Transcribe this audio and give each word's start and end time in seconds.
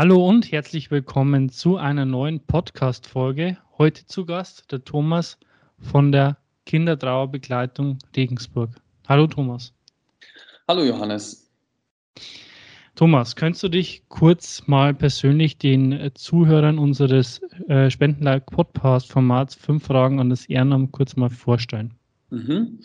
Hallo 0.00 0.26
und 0.26 0.50
herzlich 0.50 0.90
willkommen 0.90 1.50
zu 1.50 1.76
einer 1.76 2.06
neuen 2.06 2.40
Podcast-Folge. 2.40 3.58
Heute 3.76 4.06
zu 4.06 4.24
Gast 4.24 4.72
der 4.72 4.82
Thomas 4.82 5.38
von 5.78 6.10
der 6.10 6.38
Kindertrauerbegleitung 6.64 7.98
Regensburg. 8.16 8.70
Hallo 9.06 9.26
Thomas. 9.26 9.74
Hallo 10.66 10.84
Johannes. 10.84 11.52
Thomas, 12.94 13.36
könntest 13.36 13.62
du 13.62 13.68
dich 13.68 14.08
kurz 14.08 14.66
mal 14.66 14.94
persönlich 14.94 15.58
den 15.58 16.10
Zuhörern 16.14 16.78
unseres 16.78 17.42
äh, 17.68 17.90
Spendenlike-Podcast-Formats 17.90 19.54
fünf 19.54 19.84
Fragen 19.84 20.18
an 20.18 20.30
das 20.30 20.46
Ehrenamt 20.46 20.92
kurz 20.92 21.14
mal 21.16 21.28
vorstellen? 21.28 21.92
Mhm. 22.30 22.78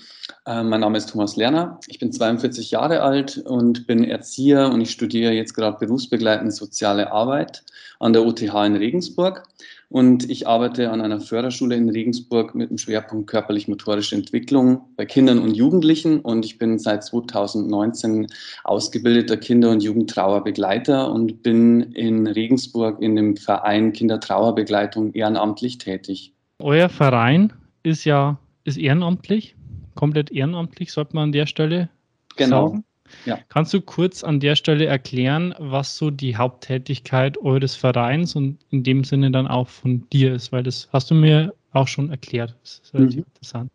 Äh, 0.46 0.64
mein 0.64 0.82
Name 0.82 0.98
ist 0.98 1.10
Thomas 1.10 1.36
Lerner. 1.36 1.80
Ich 1.88 2.00
bin 2.00 2.12
42 2.12 2.72
Jahre 2.72 3.02
alt 3.02 3.38
und 3.38 3.88
bin 3.88 4.04
Erzieher 4.04 4.72
und 4.72 4.82
ich 4.82 4.92
studiere 4.92 5.32
jetzt 5.32 5.54
gerade 5.54 5.78
berufsbegleitend 5.80 6.54
soziale 6.54 7.12
Arbeit 7.12 7.64
an 8.00 8.14
der 8.14 8.26
UTH 8.26 8.42
in 8.42 8.76
Regensburg. 8.76 9.44
Und 9.90 10.30
ich 10.30 10.48
arbeite 10.48 10.90
an 10.90 11.00
einer 11.00 11.22
Förderschule 11.22 11.76
in 11.76 11.90
Regensburg 11.90 12.56
mit 12.56 12.72
dem 12.72 12.78
Schwerpunkt 12.78 13.30
körperlich-motorische 13.30 14.16
Entwicklung 14.16 14.82
bei 14.98 15.06
Kindern 15.06 15.40
und 15.40 15.56
Jugendlichen. 15.56 16.20
Und 16.20 16.44
ich 16.44 16.58
bin 16.58 16.80
seit 16.80 17.04
2019 17.04 18.28
ausgebildeter 18.64 19.38
Kinder- 19.38 19.70
und 19.70 19.84
Jugendtrauerbegleiter 19.84 21.12
und 21.12 21.44
bin 21.44 21.82
in 21.94 22.26
Regensburg 22.26 23.00
in 23.02 23.16
dem 23.16 23.38
Verein 23.38 23.94
Kindertrauerbegleitung 23.94 25.14
ehrenamtlich 25.14 25.78
tätig. 25.78 26.34
Euer 26.60 26.90
Verein 26.90 27.54
ist 27.84 28.06
ja 28.06 28.40
ist 28.66 28.78
ehrenamtlich, 28.78 29.56
komplett 29.96 30.32
ehrenamtlich, 30.32 30.92
sollte 30.92 31.16
man 31.16 31.26
an 31.26 31.32
der 31.32 31.46
Stelle 31.46 31.90
genau. 32.36 32.70
sagen. 32.70 32.84
Ja. 33.26 33.40
Kannst 33.50 33.74
du 33.74 33.82
kurz 33.82 34.24
an 34.24 34.40
der 34.40 34.56
Stelle 34.56 34.86
erklären, 34.86 35.54
was 35.60 35.96
so 35.96 36.10
die 36.10 36.36
Haupttätigkeit 36.36 37.38
eures 37.38 37.76
Vereins 37.76 38.36
und 38.36 38.58
in 38.72 38.84
dem 38.84 39.04
Sinne 39.04 39.32
dann 39.32 39.48
auch 39.48 39.70
von 39.70 40.10
dir 40.10 40.34
ist? 40.34 40.52
Weil 40.52 40.64
das 40.64 40.90
hast 40.92 41.12
du 41.12 41.16
mir 41.16 41.54
auch 41.72 41.88
schon 41.88 42.10
erklärt. 42.10 42.56
Das 42.64 42.82
ist 42.84 42.94
relativ 42.94 43.18
mhm. 43.18 43.26
interessant. 43.28 43.72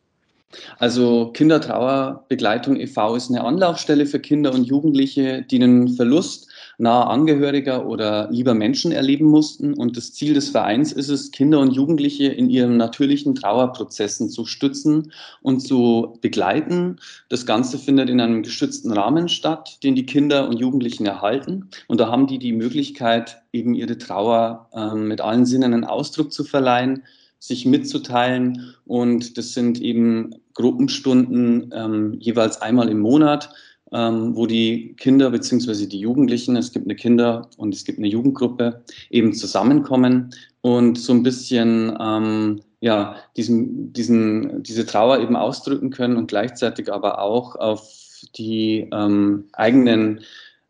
Also 0.78 1.30
Kindertrauerbegleitung 1.32 2.76
e.V. 2.76 3.14
ist 3.14 3.30
eine 3.30 3.44
Anlaufstelle 3.44 4.06
für 4.06 4.18
Kinder 4.18 4.52
und 4.52 4.64
Jugendliche, 4.64 5.42
die 5.42 5.62
einen 5.62 5.88
Verlust 5.88 6.48
nahe 6.78 7.06
Angehöriger 7.06 7.86
oder 7.86 8.28
lieber 8.30 8.54
Menschen 8.54 8.90
erleben 8.90 9.26
mussten. 9.26 9.74
Und 9.74 9.96
das 9.96 10.12
Ziel 10.14 10.34
des 10.34 10.48
Vereins 10.48 10.92
ist 10.92 11.08
es, 11.08 11.30
Kinder 11.30 11.60
und 11.60 11.72
Jugendliche 11.72 12.28
in 12.28 12.48
ihren 12.48 12.78
natürlichen 12.78 13.34
Trauerprozessen 13.34 14.30
zu 14.30 14.46
stützen 14.46 15.12
und 15.42 15.60
zu 15.60 16.18
begleiten. 16.22 16.96
Das 17.28 17.44
Ganze 17.46 17.78
findet 17.78 18.08
in 18.08 18.20
einem 18.20 18.42
geschützten 18.42 18.92
Rahmen 18.92 19.28
statt, 19.28 19.78
den 19.82 19.94
die 19.94 20.06
Kinder 20.06 20.48
und 20.48 20.58
Jugendlichen 20.58 21.06
erhalten. 21.06 21.68
Und 21.86 22.00
da 22.00 22.08
haben 22.08 22.26
die 22.26 22.38
die 22.38 22.52
Möglichkeit, 22.52 23.42
eben 23.52 23.74
ihre 23.74 23.98
Trauer 23.98 24.68
äh, 24.72 24.94
mit 24.94 25.20
allen 25.20 25.44
Sinnen 25.44 25.74
einen 25.74 25.84
Ausdruck 25.84 26.32
zu 26.32 26.44
verleihen 26.44 27.02
sich 27.40 27.66
mitzuteilen. 27.66 28.74
Und 28.86 29.36
das 29.36 29.54
sind 29.54 29.80
eben 29.80 30.36
Gruppenstunden 30.54 31.72
ähm, 31.74 32.16
jeweils 32.20 32.62
einmal 32.62 32.88
im 32.88 33.00
Monat, 33.00 33.52
ähm, 33.92 34.36
wo 34.36 34.46
die 34.46 34.94
Kinder 34.98 35.30
bzw. 35.30 35.86
die 35.86 35.98
Jugendlichen, 35.98 36.54
es 36.54 36.70
gibt 36.72 36.86
eine 36.86 36.94
Kinder- 36.94 37.48
und 37.56 37.74
es 37.74 37.84
gibt 37.84 37.98
eine 37.98 38.08
Jugendgruppe, 38.08 38.84
eben 39.10 39.32
zusammenkommen 39.32 40.30
und 40.60 40.98
so 40.98 41.12
ein 41.12 41.24
bisschen 41.24 41.96
ähm, 41.98 42.60
ja, 42.80 43.16
diesen, 43.36 43.92
diesen, 43.92 44.62
diese 44.62 44.86
Trauer 44.86 45.18
eben 45.18 45.36
ausdrücken 45.36 45.90
können 45.90 46.16
und 46.16 46.28
gleichzeitig 46.28 46.92
aber 46.92 47.20
auch 47.20 47.56
auf 47.56 47.90
die 48.36 48.88
ähm, 48.92 49.44
eigenen 49.52 50.20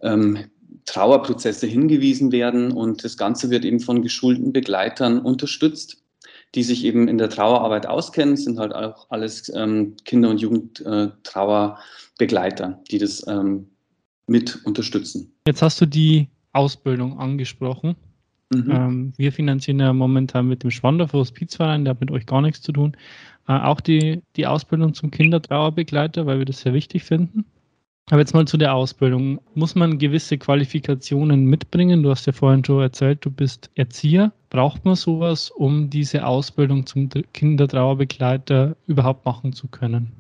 ähm, 0.01 0.39
Trauerprozesse 0.87 1.67
hingewiesen 1.67 2.33
werden 2.33 2.73
und 2.73 3.05
das 3.05 3.17
Ganze 3.17 3.51
wird 3.51 3.65
eben 3.65 3.81
von 3.81 4.03
geschulten 4.03 4.53
Begleitern 4.53 5.21
unterstützt 5.21 6.00
die 6.55 6.63
sich 6.63 6.85
eben 6.85 7.09
in 7.09 7.19
der 7.19 7.29
Trauerarbeit 7.31 7.87
auskennen, 7.87 8.37
sind 8.37 8.59
halt 8.59 8.75
auch 8.75 9.07
alles 9.11 9.51
ähm, 9.55 9.97
Kinder- 10.05 10.31
und 10.31 10.41
Jugendtrauerbegleiter, 10.41 12.69
äh, 12.69 12.75
die 12.91 12.99
das 12.99 13.25
ähm, 13.29 13.67
mit 14.27 14.65
unterstützen. 14.65 15.33
Jetzt 15.47 15.63
hast 15.63 15.81
du 15.81 15.87
die 15.87 16.29
Ausbildung 16.53 17.19
angesprochen. 17.19 17.95
Mhm. 18.53 18.71
Ähm, 18.71 19.13
wir 19.17 19.33
finanzieren 19.33 19.79
ja 19.79 19.93
momentan 19.93 20.49
mit 20.49 20.65
dem 20.65 20.73
Schwandorfer 20.73 21.19
Hospizverein, 21.19 21.85
der 21.85 21.93
hat 21.93 22.01
mit 22.01 22.11
euch 22.11 22.27
gar 22.27 22.43
nichts 22.43 22.63
zu 22.63 22.73
tun, 22.73 22.97
äh, 23.47 23.53
auch 23.53 23.81
die, 23.81 24.23
die 24.37 24.47
Ausbildung 24.47 24.95
zum 24.95 25.13
Kindertrauerbegleiter, 25.13 26.27
weil 26.27 26.39
wir 26.39 26.47
das 26.47 26.61
sehr 26.61 26.75
wichtig 26.75 27.05
finden. 27.05 27.45
Aber 28.11 28.19
jetzt 28.19 28.35
mal 28.35 28.45
zu 28.45 28.57
der 28.57 28.75
Ausbildung. 28.75 29.41
Muss 29.55 29.77
man 29.77 29.99
gewisse 29.99 30.37
Qualifikationen 30.37 31.45
mitbringen? 31.45 32.03
Du 32.03 32.11
hast 32.11 32.27
ja 32.27 32.33
vorhin 32.33 32.65
schon 32.65 32.83
erzählt, 32.83 33.25
du 33.25 33.31
bist 33.31 33.71
Erzieher. 33.77 34.33
Braucht 34.51 34.85
man 34.85 34.97
sowas, 34.97 35.49
um 35.51 35.91
diese 35.91 36.27
Ausbildung 36.27 36.87
zum 36.87 37.09
Kindertrauerbegleiter 37.33 38.75
überhaupt 38.89 39.25
machen 39.25 39.53
zu 39.53 39.69
können? 39.69 40.11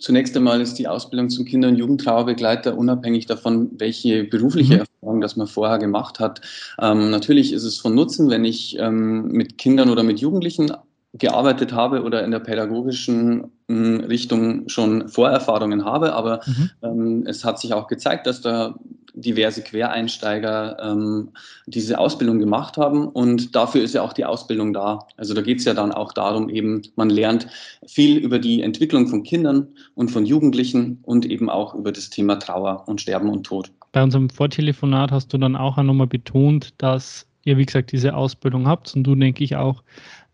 Zunächst 0.00 0.36
einmal 0.36 0.60
ist 0.60 0.74
die 0.74 0.88
Ausbildung 0.88 1.30
zum 1.30 1.44
Kinder- 1.44 1.68
und 1.68 1.76
Jugendtrauerbegleiter 1.76 2.76
unabhängig 2.76 3.26
davon, 3.26 3.70
welche 3.78 4.24
berufliche 4.24 4.74
mhm. 4.74 4.80
Erfahrung 4.80 5.20
das 5.20 5.36
man 5.36 5.46
vorher 5.46 5.78
gemacht 5.78 6.18
hat. 6.18 6.40
Ähm, 6.80 7.10
natürlich 7.10 7.52
ist 7.52 7.62
es 7.62 7.78
von 7.78 7.94
Nutzen, 7.94 8.28
wenn 8.28 8.44
ich 8.44 8.76
ähm, 8.80 9.28
mit 9.28 9.56
Kindern 9.56 9.90
oder 9.90 10.02
mit 10.02 10.18
Jugendlichen 10.18 10.72
gearbeitet 11.14 11.72
habe 11.72 12.02
oder 12.02 12.24
in 12.24 12.32
der 12.32 12.40
pädagogischen 12.40 13.52
hm, 13.68 14.00
Richtung 14.00 14.68
schon 14.68 15.08
Vorerfahrungen 15.08 15.84
habe, 15.84 16.12
aber 16.12 16.40
mhm. 16.46 16.70
ähm, 16.82 17.24
es 17.26 17.44
hat 17.44 17.60
sich 17.60 17.72
auch 17.72 17.86
gezeigt, 17.86 18.26
dass 18.26 18.40
da 18.40 18.74
diverse 19.14 19.62
Quereinsteiger 19.62 20.76
ähm, 20.82 21.30
diese 21.66 21.98
Ausbildung 21.98 22.40
gemacht 22.40 22.76
haben 22.76 23.06
und 23.06 23.54
dafür 23.54 23.82
ist 23.82 23.94
ja 23.94 24.02
auch 24.02 24.12
die 24.12 24.24
Ausbildung 24.24 24.72
da. 24.72 25.06
Also 25.16 25.34
da 25.34 25.40
geht 25.40 25.60
es 25.60 25.64
ja 25.64 25.74
dann 25.74 25.92
auch 25.92 26.12
darum, 26.12 26.48
eben 26.48 26.82
man 26.96 27.10
lernt 27.10 27.46
viel 27.86 28.18
über 28.18 28.40
die 28.40 28.62
Entwicklung 28.62 29.06
von 29.06 29.22
Kindern 29.22 29.68
und 29.94 30.10
von 30.10 30.26
Jugendlichen 30.26 30.98
und 31.02 31.26
eben 31.26 31.48
auch 31.48 31.74
über 31.74 31.92
das 31.92 32.10
Thema 32.10 32.40
Trauer 32.40 32.88
und 32.88 33.00
Sterben 33.00 33.30
und 33.30 33.44
Tod. 33.44 33.70
Bei 33.92 34.02
unserem 34.02 34.28
Vortelefonat 34.28 35.12
hast 35.12 35.32
du 35.32 35.38
dann 35.38 35.54
auch 35.54 35.76
nochmal 35.76 36.08
betont, 36.08 36.74
dass 36.78 37.26
ihr, 37.44 37.58
wie 37.58 37.66
gesagt, 37.66 37.92
diese 37.92 38.14
Ausbildung 38.14 38.66
habt 38.66 38.94
und 38.94 39.04
du, 39.04 39.14
denke 39.14 39.44
ich, 39.44 39.56
auch 39.56 39.82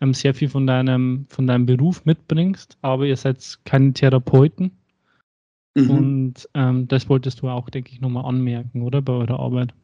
ähm, 0.00 0.14
sehr 0.14 0.34
viel 0.34 0.48
von 0.48 0.66
deinem, 0.66 1.26
von 1.28 1.46
deinem 1.46 1.66
Beruf 1.66 2.04
mitbringst, 2.04 2.78
aber 2.82 3.06
ihr 3.06 3.16
seid 3.16 3.58
keine 3.64 3.92
Therapeuten. 3.92 4.72
Mhm. 5.74 5.90
Und 5.90 6.48
ähm, 6.54 6.88
das 6.88 7.08
wolltest 7.08 7.42
du 7.42 7.48
auch, 7.48 7.70
denke 7.70 7.92
ich, 7.92 8.00
nochmal 8.00 8.24
anmerken, 8.24 8.82
oder 8.82 9.02
bei 9.02 9.12
eurer 9.12 9.40
Arbeit? 9.40 9.74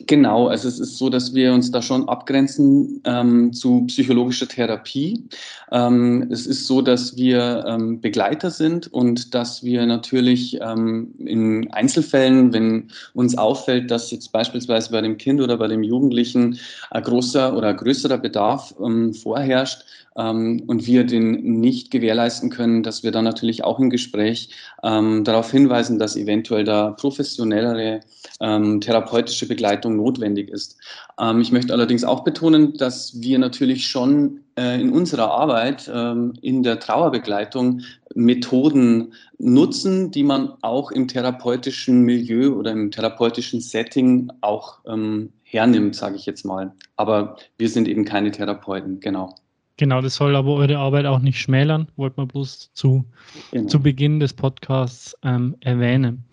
Genau, 0.00 0.48
also 0.48 0.66
es 0.66 0.80
ist 0.80 0.98
so, 0.98 1.08
dass 1.08 1.34
wir 1.34 1.52
uns 1.52 1.70
da 1.70 1.80
schon 1.80 2.08
abgrenzen 2.08 3.00
ähm, 3.04 3.52
zu 3.52 3.84
psychologischer 3.86 4.48
Therapie. 4.48 5.28
Ähm, 5.70 6.28
es 6.30 6.46
ist 6.46 6.66
so, 6.66 6.82
dass 6.82 7.16
wir 7.16 7.64
ähm, 7.66 8.00
Begleiter 8.00 8.50
sind 8.50 8.92
und 8.92 9.34
dass 9.34 9.62
wir 9.62 9.86
natürlich 9.86 10.58
ähm, 10.60 11.14
in 11.18 11.72
Einzelfällen, 11.72 12.52
wenn 12.52 12.88
uns 13.14 13.38
auffällt, 13.38 13.90
dass 13.90 14.10
jetzt 14.10 14.32
beispielsweise 14.32 14.90
bei 14.90 15.00
dem 15.00 15.16
Kind 15.16 15.40
oder 15.40 15.56
bei 15.56 15.68
dem 15.68 15.84
Jugendlichen 15.84 16.58
ein 16.90 17.02
großer 17.02 17.56
oder 17.56 17.72
größerer 17.72 18.18
Bedarf 18.18 18.74
ähm, 18.82 19.14
vorherrscht, 19.14 19.84
und 20.14 20.86
wir 20.86 21.04
den 21.04 21.60
nicht 21.60 21.90
gewährleisten 21.90 22.50
können, 22.50 22.82
dass 22.82 23.02
wir 23.02 23.10
dann 23.10 23.24
natürlich 23.24 23.64
auch 23.64 23.80
im 23.80 23.90
Gespräch 23.90 24.50
ähm, 24.82 25.24
darauf 25.24 25.50
hinweisen, 25.50 25.98
dass 25.98 26.16
eventuell 26.16 26.64
da 26.64 26.92
professionellere 26.92 28.00
ähm, 28.40 28.80
therapeutische 28.80 29.48
Begleitung 29.48 29.96
notwendig 29.96 30.50
ist. 30.50 30.76
Ähm, 31.20 31.40
ich 31.40 31.50
möchte 31.50 31.72
allerdings 31.72 32.04
auch 32.04 32.22
betonen, 32.22 32.74
dass 32.74 33.20
wir 33.20 33.38
natürlich 33.38 33.86
schon 33.86 34.40
äh, 34.56 34.80
in 34.80 34.92
unserer 34.92 35.30
Arbeit 35.32 35.90
ähm, 35.92 36.34
in 36.40 36.62
der 36.62 36.78
Trauerbegleitung 36.78 37.82
Methoden 38.14 39.14
nutzen, 39.38 40.10
die 40.12 40.22
man 40.22 40.52
auch 40.62 40.92
im 40.92 41.08
therapeutischen 41.08 42.02
Milieu 42.02 42.54
oder 42.54 42.70
im 42.70 42.90
therapeutischen 42.90 43.60
Setting 43.60 44.30
auch 44.40 44.78
ähm, 44.86 45.32
hernimmt, 45.42 45.96
sage 45.96 46.16
ich 46.16 46.26
jetzt 46.26 46.44
mal. 46.44 46.72
Aber 46.96 47.36
wir 47.58 47.68
sind 47.68 47.88
eben 47.88 48.04
keine 48.04 48.30
Therapeuten, 48.30 49.00
genau. 49.00 49.34
Genau, 49.76 50.00
das 50.00 50.14
soll 50.14 50.36
aber 50.36 50.54
eure 50.54 50.78
Arbeit 50.78 51.06
auch 51.06 51.18
nicht 51.18 51.40
schmälern, 51.40 51.88
wollte 51.96 52.18
man 52.18 52.28
bloß 52.28 52.72
zu, 52.74 53.04
genau. 53.50 53.66
zu 53.66 53.82
Beginn 53.82 54.20
des 54.20 54.32
Podcasts 54.32 55.16
ähm, 55.24 55.56
erwähnen. 55.60 56.24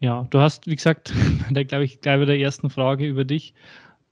Ja, 0.00 0.26
du 0.30 0.40
hast, 0.40 0.66
wie 0.66 0.76
gesagt, 0.76 1.14
da 1.50 1.62
glaube 1.62 1.84
ich 1.84 2.00
gleich 2.00 2.18
bei 2.18 2.26
der 2.26 2.38
ersten 2.38 2.68
Frage 2.68 3.06
über 3.06 3.24
dich 3.24 3.54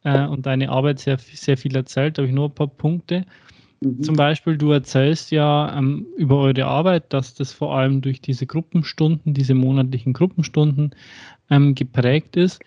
äh, 0.04 0.26
und 0.26 0.46
deine 0.46 0.70
Arbeit 0.70 1.00
sehr, 1.00 1.18
sehr 1.18 1.58
viel 1.58 1.76
erzählt, 1.76 2.16
da 2.16 2.22
habe 2.22 2.28
ich 2.28 2.34
nur 2.34 2.48
ein 2.48 2.54
paar 2.54 2.68
Punkte. 2.68 3.26
Mhm. 3.80 4.02
Zum 4.02 4.16
Beispiel, 4.16 4.56
du 4.56 4.72
erzählst 4.72 5.30
ja 5.30 5.76
ähm, 5.76 6.06
über 6.16 6.38
eure 6.38 6.64
Arbeit, 6.66 7.12
dass 7.12 7.34
das 7.34 7.52
vor 7.52 7.76
allem 7.76 8.00
durch 8.00 8.20
diese 8.20 8.46
Gruppenstunden, 8.46 9.34
diese 9.34 9.54
monatlichen 9.54 10.12
Gruppenstunden 10.12 10.94
ähm, 11.50 11.74
geprägt 11.74 12.36
ist 12.36 12.62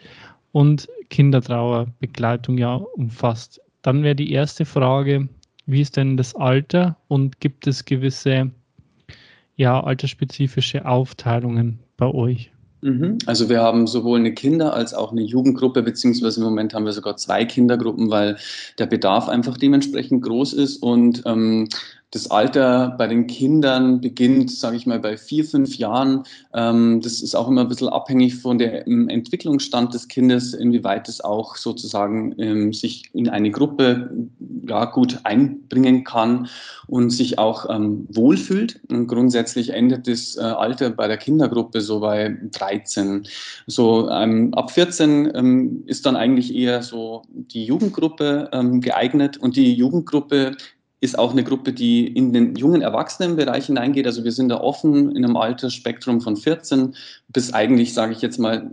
und 0.51 0.87
Kindertrauerbegleitung 1.09 2.57
ja 2.57 2.75
umfasst. 2.75 3.61
Dann 3.81 4.03
wäre 4.03 4.15
die 4.15 4.31
erste 4.31 4.65
Frage, 4.65 5.29
wie 5.65 5.81
ist 5.81 5.97
denn 5.97 6.17
das 6.17 6.35
Alter 6.35 6.97
und 7.07 7.39
gibt 7.39 7.67
es 7.67 7.85
gewisse 7.85 8.51
ja, 9.55 9.83
altersspezifische 9.83 10.85
Aufteilungen 10.85 11.79
bei 11.97 12.07
euch? 12.07 12.51
Mhm. 12.81 13.17
Also 13.25 13.47
wir 13.47 13.61
haben 13.61 13.87
sowohl 13.87 14.19
eine 14.19 14.33
Kinder- 14.33 14.73
als 14.73 14.93
auch 14.93 15.13
eine 15.13 15.21
Jugendgruppe, 15.21 15.83
beziehungsweise 15.83 16.41
im 16.41 16.45
Moment 16.45 16.73
haben 16.73 16.85
wir 16.85 16.91
sogar 16.91 17.15
zwei 17.15 17.45
Kindergruppen, 17.45 18.09
weil 18.09 18.37
der 18.77 18.87
Bedarf 18.87 19.29
einfach 19.29 19.57
dementsprechend 19.57 20.21
groß 20.23 20.53
ist 20.53 20.77
und 20.77 21.23
ähm, 21.25 21.69
das 22.13 22.29
Alter 22.29 22.93
bei 22.95 23.07
den 23.07 23.25
Kindern 23.25 23.99
beginnt, 23.99 24.51
sage 24.51 24.77
ich 24.77 24.85
mal, 24.85 24.99
bei 24.99 25.17
vier, 25.17 25.43
fünf 25.45 25.77
Jahren. 25.77 26.23
Ähm, 26.53 27.01
das 27.01 27.23
ist 27.23 27.33
auch 27.33 27.47
immer 27.47 27.61
ein 27.61 27.67
bisschen 27.67 27.89
abhängig 27.89 28.35
von 28.35 28.59
dem 28.59 29.09
Entwicklungsstand 29.09 29.95
des 29.95 30.07
Kindes, 30.07 30.53
inwieweit 30.53 31.09
es 31.09 31.21
auch 31.21 31.55
sozusagen 31.55 32.35
ähm, 32.37 32.71
sich 32.71 33.09
in 33.13 33.29
eine 33.29 33.49
Gruppe 33.49 34.11
ja, 34.67 34.85
gut 34.85 35.21
einbringen 35.23 36.03
kann 36.03 36.47
und 36.85 37.09
sich 37.09 37.39
auch 37.39 37.67
ähm, 37.67 38.07
wohlfühlt. 38.09 38.79
Und 38.91 39.07
grundsätzlich 39.07 39.71
endet 39.71 40.07
das 40.07 40.37
äh, 40.37 40.41
Alter 40.41 40.91
bei 40.91 41.07
der 41.07 41.17
Kindergruppe 41.17 41.81
so 41.81 41.99
bei 41.99 42.37
13. 42.51 43.23
So 43.65 44.07
ähm, 44.11 44.53
ab 44.53 44.69
14 44.69 45.31
ähm, 45.33 45.83
ist 45.87 46.05
dann 46.05 46.15
eigentlich 46.15 46.53
eher 46.53 46.83
so 46.83 47.23
die 47.31 47.65
Jugendgruppe 47.65 48.49
ähm, 48.53 48.81
geeignet 48.81 49.37
und 49.37 49.55
die 49.55 49.73
Jugendgruppe 49.73 50.51
ist 51.03 51.19
auch 51.19 51.31
eine 51.31 51.43
Gruppe, 51.43 51.73
die 51.73 52.07
in 52.07 52.31
den 52.31 52.55
jungen 52.55 52.81
Erwachsenenbereich 52.81 53.65
hineingeht. 53.65 54.07
Also 54.07 54.23
wir 54.23 54.31
sind 54.31 54.47
da 54.47 54.61
offen 54.61 55.13
in 55.13 55.25
einem 55.25 55.35
Altersspektrum 55.35 56.21
von 56.21 56.37
14 56.37 56.95
bis 57.27 57.53
eigentlich, 57.53 57.93
sage 57.93 58.13
ich 58.13 58.21
jetzt 58.21 58.39
mal, 58.39 58.71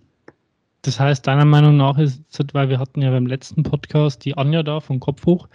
Das 0.82 0.98
heißt, 0.98 1.24
deiner 1.26 1.44
Meinung 1.44 1.76
nach 1.76 1.96
ist, 1.98 2.20
weil 2.52 2.68
wir 2.68 2.80
hatten 2.80 3.02
ja 3.02 3.10
beim 3.10 3.26
letzten 3.26 3.62
Podcast 3.62 4.24
die 4.24 4.36
Anja 4.36 4.64
da 4.64 4.80
von 4.80 4.98
Kopf 4.98 5.24
hoch, 5.26 5.48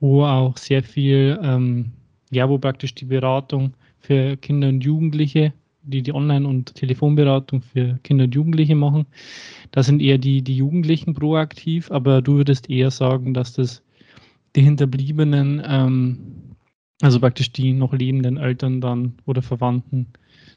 wo 0.00 0.24
auch 0.24 0.58
sehr 0.58 0.82
viel, 0.82 1.38
ähm, 1.42 1.92
ja, 2.30 2.48
wo 2.50 2.58
praktisch 2.58 2.94
die 2.94 3.06
Beratung 3.06 3.72
für 4.00 4.36
Kinder 4.36 4.68
und 4.68 4.82
Jugendliche, 4.82 5.52
die 5.82 6.02
die 6.02 6.12
Online- 6.12 6.46
und 6.46 6.74
Telefonberatung 6.74 7.62
für 7.62 7.98
Kinder 8.02 8.24
und 8.24 8.34
Jugendliche 8.34 8.74
machen. 8.74 9.06
Da 9.70 9.82
sind 9.82 10.00
eher 10.00 10.18
die, 10.18 10.42
die 10.42 10.56
Jugendlichen 10.56 11.14
proaktiv, 11.14 11.90
aber 11.90 12.22
du 12.22 12.36
würdest 12.36 12.68
eher 12.70 12.90
sagen, 12.90 13.34
dass 13.34 13.54
das 13.54 13.82
die 14.56 14.62
Hinterbliebenen, 14.62 15.62
ähm, 15.64 16.18
also 17.00 17.20
praktisch 17.20 17.52
die 17.52 17.72
noch 17.72 17.92
lebenden 17.92 18.38
Eltern 18.38 18.80
dann 18.80 19.14
oder 19.26 19.42
Verwandten, 19.42 20.06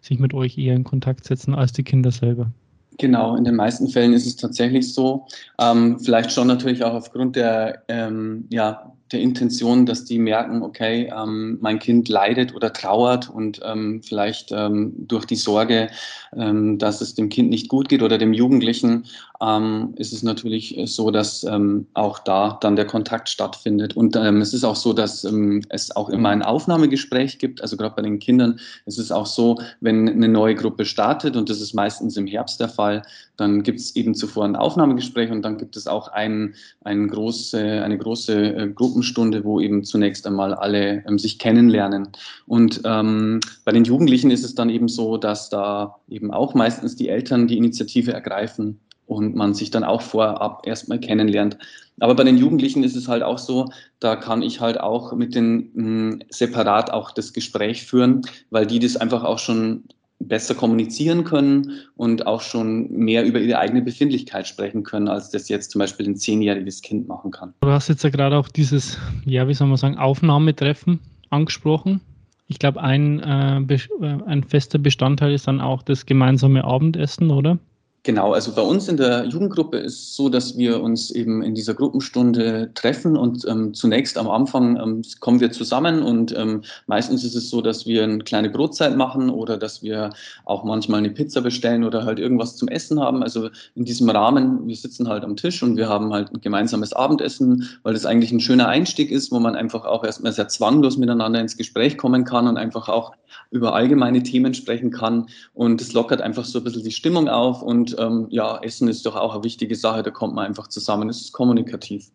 sich 0.01 0.19
mit 0.19 0.33
euch 0.33 0.57
eher 0.57 0.75
in 0.75 0.83
Kontakt 0.83 1.25
setzen 1.25 1.53
als 1.53 1.73
die 1.73 1.83
Kinder 1.83 2.11
selber. 2.11 2.51
Genau, 2.97 3.35
in 3.35 3.43
den 3.43 3.55
meisten 3.55 3.87
Fällen 3.87 4.13
ist 4.13 4.27
es 4.27 4.35
tatsächlich 4.35 4.93
so. 4.93 5.25
Ähm, 5.59 5.99
vielleicht 5.99 6.31
schon 6.31 6.47
natürlich 6.47 6.83
auch 6.83 6.93
aufgrund 6.93 7.35
der 7.35 7.83
ähm, 7.87 8.45
ja, 8.49 8.93
der 9.11 9.19
Intention, 9.19 9.85
dass 9.85 10.05
die 10.05 10.19
merken, 10.19 10.61
okay, 10.61 11.11
ähm, 11.15 11.57
mein 11.61 11.79
Kind 11.79 12.09
leidet 12.09 12.55
oder 12.55 12.73
trauert 12.73 13.29
und 13.29 13.59
ähm, 13.63 14.01
vielleicht 14.03 14.51
ähm, 14.51 14.93
durch 14.97 15.25
die 15.25 15.35
Sorge, 15.35 15.89
ähm, 16.35 16.77
dass 16.77 17.01
es 17.01 17.15
dem 17.15 17.29
Kind 17.29 17.49
nicht 17.49 17.67
gut 17.67 17.89
geht 17.89 18.01
oder 18.01 18.17
dem 18.17 18.33
Jugendlichen, 18.33 19.05
ähm, 19.41 19.93
ist 19.97 20.13
es 20.13 20.23
natürlich 20.23 20.79
so, 20.85 21.11
dass 21.11 21.43
ähm, 21.43 21.87
auch 21.93 22.19
da 22.19 22.57
dann 22.61 22.75
der 22.75 22.85
Kontakt 22.85 23.29
stattfindet. 23.29 23.97
Und 23.97 24.15
es 24.15 24.53
ist 24.53 24.63
auch 24.63 24.75
so, 24.75 24.93
dass 24.93 25.25
es 25.69 25.95
auch 25.95 26.09
immer 26.09 26.29
ein 26.29 26.43
Aufnahmegespräch 26.43 27.39
gibt. 27.39 27.61
Also 27.61 27.75
gerade 27.75 27.95
bei 27.95 28.01
den 28.01 28.19
Kindern 28.19 28.59
ist 28.85 28.99
es 28.99 29.11
auch 29.11 29.25
so, 29.25 29.57
wenn 29.79 30.07
eine 30.07 30.27
neue 30.27 30.55
Gruppe 30.55 30.85
startet, 30.85 31.35
und 31.35 31.49
das 31.49 31.59
ist 31.59 31.73
meistens 31.73 32.17
im 32.17 32.27
Herbst 32.27 32.59
der 32.59 32.69
Fall, 32.69 33.01
dann 33.37 33.63
gibt 33.63 33.79
es 33.79 33.95
eben 33.95 34.13
zuvor 34.13 34.45
ein 34.45 34.55
Aufnahmegespräch 34.55 35.31
und 35.31 35.41
dann 35.41 35.57
gibt 35.57 35.75
es 35.75 35.87
auch 35.87 36.09
ein, 36.09 36.53
ein 36.83 37.07
große, 37.07 37.81
eine 37.83 37.97
große 37.97 38.55
äh, 38.55 38.67
Gruppenstunde, 39.01 39.43
wo 39.43 39.59
eben 39.59 39.83
zunächst 39.83 40.27
einmal 40.27 40.53
alle 40.53 41.03
ähm, 41.07 41.17
sich 41.17 41.39
kennenlernen. 41.39 42.09
Und 42.45 42.81
ähm, 42.85 43.39
bei 43.65 43.71
den 43.71 43.83
Jugendlichen 43.83 44.31
ist 44.31 44.43
es 44.43 44.53
dann 44.55 44.69
eben 44.69 44.87
so, 44.87 45.17
dass 45.17 45.49
da 45.49 45.95
eben 46.07 46.31
auch 46.31 46.53
meistens 46.53 46.95
die 46.95 47.09
Eltern 47.09 47.47
die 47.47 47.57
Initiative 47.57 48.13
ergreifen 48.13 48.79
und 49.07 49.35
man 49.35 49.53
sich 49.53 49.71
dann 49.71 49.83
auch 49.83 50.01
vorab 50.01 50.67
erstmal 50.67 50.99
kennenlernt. 50.99 51.57
Aber 51.99 52.15
bei 52.15 52.23
den 52.23 52.37
Jugendlichen 52.37 52.83
ist 52.83 52.95
es 52.95 53.07
halt 53.07 53.23
auch 53.23 53.39
so, 53.39 53.69
da 53.99 54.15
kann 54.15 54.43
ich 54.43 54.61
halt 54.61 54.79
auch 54.79 55.13
mit 55.13 55.33
den 55.33 55.71
mh, 55.73 55.83
hm, 55.83 56.19
separat 56.29 56.91
auch 56.91 57.11
das 57.11 57.33
Gespräch 57.33 57.85
führen, 57.85 58.21
weil 58.51 58.67
die 58.67 58.79
das 58.79 58.97
einfach 58.97 59.23
auch 59.23 59.39
schon 59.39 59.83
besser 60.27 60.55
kommunizieren 60.55 61.23
können 61.23 61.71
und 61.95 62.27
auch 62.27 62.41
schon 62.41 62.91
mehr 62.91 63.25
über 63.25 63.39
ihre 63.39 63.59
eigene 63.59 63.81
Befindlichkeit 63.81 64.47
sprechen 64.47 64.83
können, 64.83 65.07
als 65.07 65.29
das 65.29 65.49
jetzt 65.49 65.71
zum 65.71 65.79
Beispiel 65.79 66.07
ein 66.07 66.15
zehnjähriges 66.15 66.81
Kind 66.81 67.07
machen 67.07 67.31
kann. 67.31 67.53
Du 67.61 67.69
hast 67.69 67.87
jetzt 67.87 68.03
ja 68.03 68.09
gerade 68.09 68.37
auch 68.37 68.47
dieses, 68.47 68.97
ja, 69.25 69.47
wie 69.47 69.53
soll 69.53 69.67
man 69.67 69.77
sagen, 69.77 69.97
Aufnahmetreffen 69.97 70.99
angesprochen. 71.29 72.01
Ich 72.47 72.59
glaube, 72.59 72.81
ein, 72.81 73.19
äh, 73.19 73.59
äh 73.59 74.23
ein 74.25 74.43
fester 74.43 74.77
Bestandteil 74.77 75.33
ist 75.33 75.47
dann 75.47 75.61
auch 75.61 75.83
das 75.83 76.05
gemeinsame 76.05 76.63
Abendessen, 76.65 77.31
oder? 77.31 77.57
Genau, 78.03 78.33
also 78.33 78.51
bei 78.53 78.63
uns 78.63 78.87
in 78.87 78.97
der 78.97 79.25
Jugendgruppe 79.25 79.77
ist 79.77 79.93
es 79.93 80.15
so, 80.15 80.27
dass 80.27 80.57
wir 80.57 80.81
uns 80.81 81.11
eben 81.11 81.43
in 81.43 81.53
dieser 81.53 81.75
Gruppenstunde 81.75 82.71
treffen 82.73 83.15
und 83.15 83.45
ähm, 83.47 83.75
zunächst 83.75 84.17
am 84.17 84.27
Anfang 84.27 84.75
ähm, 84.77 85.03
kommen 85.19 85.39
wir 85.39 85.51
zusammen 85.51 86.01
und 86.01 86.35
ähm, 86.35 86.63
meistens 86.87 87.23
ist 87.23 87.35
es 87.35 87.51
so, 87.51 87.61
dass 87.61 87.85
wir 87.85 88.03
eine 88.03 88.23
kleine 88.23 88.49
Brotzeit 88.49 88.97
machen 88.97 89.29
oder 89.29 89.55
dass 89.55 89.83
wir 89.83 90.09
auch 90.45 90.63
manchmal 90.63 90.97
eine 90.97 91.11
Pizza 91.11 91.41
bestellen 91.41 91.83
oder 91.83 92.03
halt 92.03 92.17
irgendwas 92.17 92.57
zum 92.57 92.69
Essen 92.69 92.99
haben. 92.99 93.21
Also 93.21 93.49
in 93.75 93.85
diesem 93.85 94.09
Rahmen, 94.09 94.67
wir 94.67 94.75
sitzen 94.75 95.07
halt 95.07 95.23
am 95.23 95.35
Tisch 95.35 95.61
und 95.61 95.77
wir 95.77 95.87
haben 95.87 96.11
halt 96.11 96.33
ein 96.33 96.41
gemeinsames 96.41 96.93
Abendessen, 96.93 97.69
weil 97.83 97.93
das 97.93 98.07
eigentlich 98.07 98.31
ein 98.31 98.39
schöner 98.39 98.67
Einstieg 98.67 99.11
ist, 99.11 99.31
wo 99.31 99.39
man 99.39 99.55
einfach 99.55 99.85
auch 99.85 100.03
erstmal 100.03 100.31
sehr 100.31 100.47
zwanglos 100.47 100.97
miteinander 100.97 101.39
ins 101.39 101.55
Gespräch 101.55 101.99
kommen 101.99 102.25
kann 102.25 102.47
und 102.47 102.57
einfach 102.57 102.89
auch 102.89 103.11
über 103.51 103.75
allgemeine 103.75 104.23
Themen 104.23 104.53
sprechen 104.53 104.91
kann 104.91 105.27
und 105.53 105.81
es 105.81 105.93
lockert 105.93 106.21
einfach 106.21 106.45
so 106.45 106.59
ein 106.59 106.63
bisschen 106.63 106.83
die 106.83 106.91
Stimmung 106.91 107.29
auf 107.29 107.61
und 107.61 107.90
und 107.93 108.05
ähm, 108.05 108.27
ja, 108.29 108.57
Essen 108.59 108.87
ist 108.87 109.05
doch 109.05 109.15
auch 109.15 109.33
eine 109.33 109.43
wichtige 109.43 109.75
Sache, 109.75 110.03
da 110.03 110.11
kommt 110.11 110.35
man 110.35 110.45
einfach 110.45 110.67
zusammen, 110.67 111.09
es 111.09 111.21
ist 111.21 111.31
kommunikativ. 111.31 112.11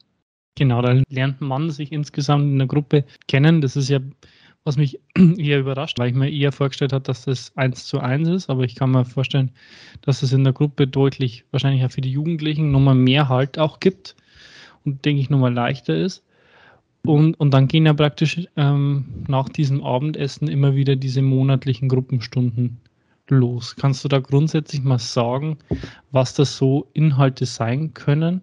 Genau, 0.56 0.80
da 0.80 1.02
lernt 1.10 1.40
man 1.40 1.70
sich 1.70 1.92
insgesamt 1.92 2.44
in 2.44 2.58
der 2.58 2.66
Gruppe 2.66 3.04
kennen. 3.28 3.60
Das 3.60 3.76
ist 3.76 3.90
ja, 3.90 4.00
was 4.64 4.76
mich 4.76 4.98
eher 5.36 5.60
überrascht, 5.60 5.98
weil 5.98 6.08
ich 6.08 6.14
mir 6.14 6.30
eher 6.30 6.52
vorgestellt 6.52 6.92
habe, 6.92 7.04
dass 7.04 7.24
das 7.24 7.52
eins 7.56 7.86
zu 7.86 8.00
eins 8.00 8.28
ist, 8.28 8.50
aber 8.50 8.64
ich 8.64 8.74
kann 8.74 8.90
mir 8.90 9.04
vorstellen, 9.04 9.50
dass 10.00 10.22
es 10.22 10.32
in 10.32 10.44
der 10.44 10.54
Gruppe 10.54 10.86
deutlich, 10.86 11.44
wahrscheinlich 11.50 11.84
auch 11.84 11.90
für 11.90 12.00
die 12.00 12.12
Jugendlichen, 12.12 12.70
nochmal 12.70 12.94
mehr 12.94 13.28
Halt 13.28 13.58
auch 13.58 13.80
gibt 13.80 14.16
und 14.84 15.04
denke 15.04 15.20
ich 15.20 15.30
nochmal 15.30 15.52
leichter 15.52 15.94
ist. 15.94 16.22
Und, 17.04 17.38
und 17.38 17.52
dann 17.52 17.68
gehen 17.68 17.86
ja 17.86 17.94
praktisch 17.94 18.48
ähm, 18.56 19.04
nach 19.28 19.48
diesem 19.48 19.84
Abendessen 19.84 20.48
immer 20.48 20.74
wieder 20.74 20.96
diese 20.96 21.22
monatlichen 21.22 21.88
Gruppenstunden 21.88 22.80
los. 23.30 23.76
Kannst 23.76 24.04
du 24.04 24.08
da 24.08 24.18
grundsätzlich 24.18 24.82
mal 24.82 24.98
sagen, 24.98 25.58
was 26.10 26.34
das 26.34 26.56
so 26.56 26.86
Inhalte 26.92 27.46
sein 27.46 27.94
können? 27.94 28.42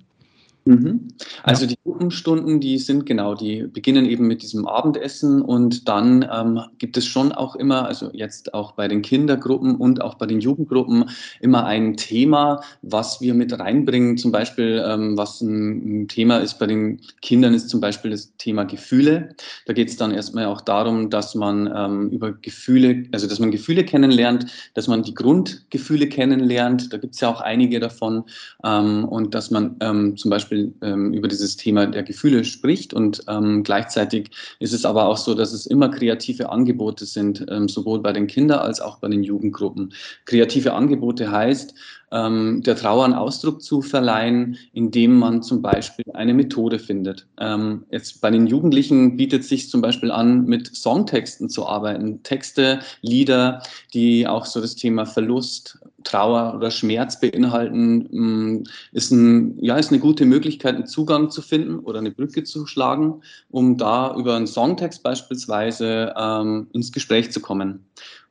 Mhm. 0.65 1.10
Also 1.43 1.65
ja. 1.65 1.72
die 1.72 1.77
Gruppenstunden, 1.84 2.62
die 2.62 2.77
sind 2.77 3.05
genau, 3.05 3.36
die 3.36 3.63
beginnen 3.63 4.05
eben 4.05 4.27
mit 4.27 4.41
diesem 4.41 4.65
Abendessen 4.65 5.41
und 5.41 5.89
dann 5.89 6.27
ähm, 6.32 6.62
gibt 6.77 6.96
es 6.96 7.05
schon 7.05 7.34
auch 7.34 7.55
immer, 7.55 7.86
also 7.86 8.10
jetzt 8.13 8.53
auch 8.53 8.72
bei 8.72 8.88
den 8.88 9.01
Kindergruppen 9.01 9.75
und 9.75 10.01
auch 10.01 10.15
bei 10.15 10.25
den 10.25 10.39
Jugendgruppen 10.39 11.10
immer 11.41 11.65
ein 11.65 11.98
Thema, 11.98 12.62
was 12.82 13.20
wir 13.20 13.34
mit 13.34 13.58
reinbringen. 13.60 14.17
Zum 14.17 14.32
Beispiel, 14.32 14.82
ähm, 14.88 15.17
was 15.17 15.41
ein, 15.41 16.03
ein, 16.03 16.08
Thema 16.08 16.38
ist 16.38 16.60
bei 16.60 16.67
den 16.67 17.01
Kindern, 17.22 17.53
ist 17.53 17.70
zum 17.70 17.82
Beispiel 17.82 18.12
das 18.12 18.34
Thema 18.38 18.63
Gefühle. 18.63 19.36
Da 19.65 19.74
geht 19.74 19.89
es 19.89 19.98
dann 19.98 20.12
erstmal 20.12 20.46
auch 20.46 20.62
darum, 20.62 21.10
dass 21.10 21.36
man 21.36 21.72
ähm, 21.75 22.10
über 22.10 22.32
Gefühle, 22.32 23.05
also 23.12 23.27
dass 23.27 23.39
man 23.39 23.51
Gefühle 23.51 23.84
kennenlernt, 23.84 24.46
dass 24.75 24.88
man 24.88 25.03
die 25.03 25.13
Grundgefühle 25.13 26.08
kennenlernt. 26.08 26.93
Da 26.93 26.98
gibt 26.98 27.15
es 27.15 27.22
ja 27.22 27.29
auch 27.29 27.41
einige 27.41 27.82
davon 27.82 28.24
ähm, 28.63 29.03
und 29.05 29.36
dass 29.36 29.51
man 29.51 29.75
ähm, 29.82 30.15
zum 30.15 30.29
Beispiel 30.29 30.53
Beispiel 30.54 30.74
ähm, 30.82 31.14
über 31.14 31.28
dieses 31.28 31.58
Thema 31.58 31.86
der 31.88 32.04
Gefühle 32.04 32.44
spricht. 32.44 32.94
Und 32.94 33.24
ähm, 33.28 33.64
gleichzeitig 33.64 34.30
ist 34.60 34.74
es 34.74 34.86
aber 34.86 35.08
auch 35.08 35.18
so, 35.18 35.34
dass 35.34 35.54
es 35.54 35.66
immer 35.66 35.90
kreative 35.90 36.50
Angebote 36.50 37.06
sind, 37.06 37.46
ähm, 37.50 37.68
sowohl 37.68 38.02
bei 38.02 38.14
den 38.14 38.28
Kindern 38.28 38.60
als 38.60 38.80
auch 38.80 39.00
bei 39.00 39.08
den 39.10 39.24
Jugendgruppen. 39.24 39.94
Kreative 40.26 40.74
Angebote 40.74 41.32
heißt, 41.32 41.74
ähm, 42.13 42.62
der 42.63 42.75
Trauer 42.75 43.05
einen 43.05 43.15
Ausdruck 43.15 43.62
zu 43.62 43.82
verleihen, 43.82 44.58
indem 44.72 45.17
man 45.17 45.41
zum 45.41 45.62
Beispiel 45.62 46.05
eine 46.13 46.34
Methode 46.34 46.77
findet. 46.77 47.27
Ähm, 47.39 47.84
jetzt 47.91 48.22
bei 48.22 48.29
den 48.29 48.46
Jugendlichen 48.46 49.17
bietet 49.17 49.43
sich 49.43 49.70
zum 49.70 49.82
Beispiel 49.82 50.12
an, 50.12 50.46
mit 50.46 50.74
Songtexten 50.75 51.50
zu 51.50 51.67
arbeiten. 51.67 52.22
Texte, 52.24 52.79
Lieder, 53.01 53.63
die 53.93 54.27
auch 54.27 54.46
so 54.46 54.62
das 54.62 54.75
Thema 54.75 55.05
Verlust, 55.05 55.79
Trauer 56.03 56.53
oder 56.55 56.70
Schmerz 56.70 57.20
beinhalten, 57.20 58.08
mm, 58.12 58.63
ist, 58.91 59.12
ein, 59.12 59.58
ja, 59.63 59.77
ist 59.77 59.89
eine 59.91 60.00
gute 60.00 60.25
Möglichkeit, 60.25 60.75
einen 60.75 60.86
Zugang 60.86 61.29
zu 61.32 61.41
finden 61.41 61.79
oder 61.79 62.00
eine 62.00 62.12
Brücke 62.12 62.43
zu 62.43 62.67
schlagen, 62.67 63.22
um 63.50 63.77
da 63.77 64.15
über 64.15 64.36
einen 64.36 64.48
Songtext 64.48 65.01
beispielsweise 65.01 66.13
ähm, 66.15 66.67
ins 66.74 66.91
Gespräch 66.91 67.32
zu 67.32 67.39
kommen. 67.39 67.86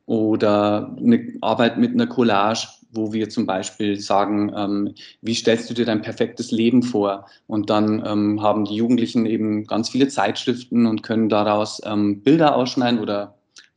Oder 0.07 0.95
eine 0.99 1.33
Arbeit 1.41 1.79
mit 1.79 1.93
einer 1.93 2.07
Collage, 2.07 2.69
wo 2.93 3.13
wir 3.13 3.29
zum 3.29 3.47
Beispiel 3.47 3.99
sagen, 3.99 4.53
ähm, 4.55 4.95
wie 5.21 5.35
stellst 5.35 5.69
du 5.69 5.75
dir 5.75 5.87
dein 5.87 6.03
perfektes 6.03 6.51
Leben 6.51 6.83
vor? 6.83 7.27
Und 7.47 7.71
dann 7.71 8.03
ähm, 8.07 8.43
haben 8.43 8.65
die 8.65 8.77
Jugendlichen 8.77 9.27
eben 9.27 9.67
ganz 9.67 9.89
viele 9.91 10.09
Zeitschriften 10.09 10.87
und 10.87 11.03
können 11.03 11.29
daraus 11.29 11.81
ähm, 11.85 12.23
Bilder 12.23 12.55
ausschneiden 12.55 13.01
oder 13.01 13.35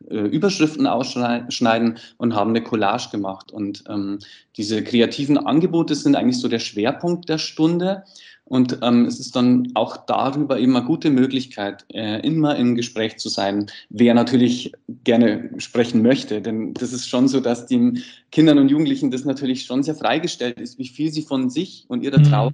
äh, 0.09 0.19
Überschriften 0.19 0.85
ausschneiden 0.85 1.97
und 2.17 2.35
haben 2.35 2.49
eine 2.51 2.61
Collage 2.61 3.09
gemacht. 3.11 3.51
Und 3.51 3.83
ähm, 3.89 4.19
diese 4.57 4.83
kreativen 4.83 5.37
Angebote 5.37 5.95
sind 5.95 6.15
eigentlich 6.15 6.39
so 6.39 6.47
der 6.47 6.59
Schwerpunkt 6.59 7.29
der 7.29 7.37
Stunde. 7.37 8.03
Und 8.47 8.77
ähm, 8.83 9.05
es 9.05 9.19
ist 9.19 9.35
dann 9.35 9.71
auch 9.73 9.97
darüber 10.05 10.59
eben 10.59 10.75
eine 10.75 10.85
gute 10.85 11.09
Möglichkeit, 11.09 11.83
äh, 11.91 12.19
immer 12.19 12.55
im 12.55 12.75
Gespräch 12.75 13.17
zu 13.17 13.27
sein, 13.27 13.71
wer 13.89 14.13
natürlich 14.13 14.71
gerne 15.03 15.49
sprechen 15.57 16.03
möchte. 16.03 16.41
Denn 16.41 16.75
das 16.75 16.93
ist 16.93 17.09
schon 17.09 17.27
so, 17.27 17.39
dass 17.39 17.65
den 17.65 18.03
Kindern 18.31 18.59
und 18.59 18.69
Jugendlichen 18.69 19.09
das 19.09 19.25
natürlich 19.25 19.65
schon 19.65 19.81
sehr 19.81 19.95
freigestellt 19.95 20.59
ist, 20.59 20.77
wie 20.77 20.87
viel 20.87 21.11
sie 21.11 21.23
von 21.23 21.49
sich 21.49 21.85
und 21.87 22.03
ihrer 22.03 22.19
mhm. 22.19 22.23
Trauer 22.23 22.51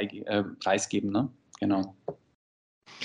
äh, 0.00 0.42
preisgeben. 0.58 1.12
Ne? 1.12 1.28
Genau. 1.60 1.94